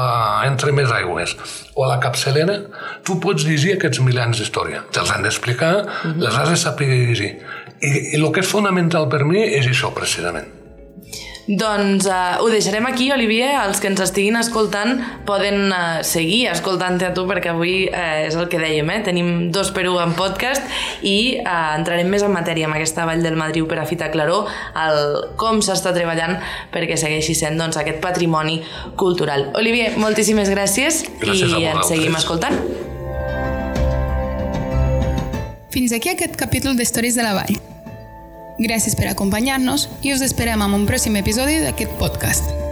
entre 0.47 0.73
més 0.75 0.91
aigües, 0.93 1.35
o 1.75 1.85
a 1.85 1.89
la 1.91 1.99
capçalera, 2.03 2.57
tu 3.05 3.17
pots 3.23 3.45
llegir 3.47 3.75
aquests 3.75 4.01
mil 4.05 4.19
anys 4.21 4.41
d'història. 4.41 4.83
Te'ls 4.95 5.11
han 5.13 5.25
d'explicar, 5.25 5.73
uh 5.81 5.87
-huh. 6.03 6.15
les 6.23 6.37
has 6.37 6.49
de 6.49 6.57
saber 6.57 6.87
llegir. 6.87 7.33
I, 7.81 7.89
I 8.13 8.15
el 8.15 8.31
que 8.31 8.41
és 8.41 8.47
fonamental 8.47 9.09
per 9.09 9.25
mi 9.25 9.43
és 9.43 9.67
això, 9.67 9.93
precisament. 9.93 10.47
Doncs 11.47 12.03
uh, 12.11 12.43
ho 12.43 12.49
deixarem 12.51 12.85
aquí, 12.85 13.07
Olivier. 13.15 13.53
Els 13.63 13.79
que 13.79 13.87
ens 13.87 14.01
estiguin 14.03 14.35
escoltant 14.35 14.97
poden 15.27 15.71
uh, 15.71 16.03
seguir 16.03 16.49
escoltant-te 16.51 17.07
a 17.07 17.13
tu 17.15 17.23
perquè 17.29 17.53
avui 17.53 17.85
uh, 17.87 18.25
és 18.27 18.35
el 18.35 18.49
que 18.51 18.59
dèiem, 18.59 18.89
eh? 18.91 18.99
tenim 19.05 19.29
dos 19.55 19.71
per 19.71 19.85
un 19.87 19.95
en 20.03 20.11
podcast 20.17 20.67
i 21.07 21.39
uh, 21.39 21.77
entrarem 21.77 22.11
més 22.11 22.25
en 22.27 22.35
matèria 22.35 22.67
amb 22.67 22.75
aquesta 22.75 23.07
Vall 23.07 23.23
del 23.23 23.39
Madriu 23.39 23.69
per 23.71 23.79
a 23.79 23.87
Fita 23.87 24.11
Claró, 24.11 24.41
el 24.83 24.99
com 25.39 25.63
s'està 25.63 25.95
treballant 25.95 26.35
perquè 26.73 26.99
segueixi 26.99 27.37
sent 27.39 27.55
doncs, 27.55 27.79
aquest 27.79 28.03
patrimoni 28.03 28.59
cultural. 28.99 29.47
Olivier, 29.55 29.93
moltíssimes 29.95 30.51
gràcies, 30.51 31.05
gràcies 31.23 31.55
i 31.55 31.63
ens 31.71 31.87
seguim 31.87 32.19
escoltant. 32.19 32.59
Fins 35.71 35.95
aquí 35.95 36.11
aquest 36.11 36.35
capítol 36.35 36.75
d'Històries 36.75 37.15
de 37.15 37.23
la 37.23 37.35
Vall. 37.39 37.76
Gràcies 38.57 38.95
per 38.97 39.11
acompanyar-nos 39.11 39.87
i 40.01 40.15
us 40.15 40.23
esperem 40.25 40.63
en 40.65 40.79
un 40.79 40.87
pròxim 40.89 41.19
episodi 41.19 41.61
d'aquest 41.61 41.93
podcast. 42.01 42.66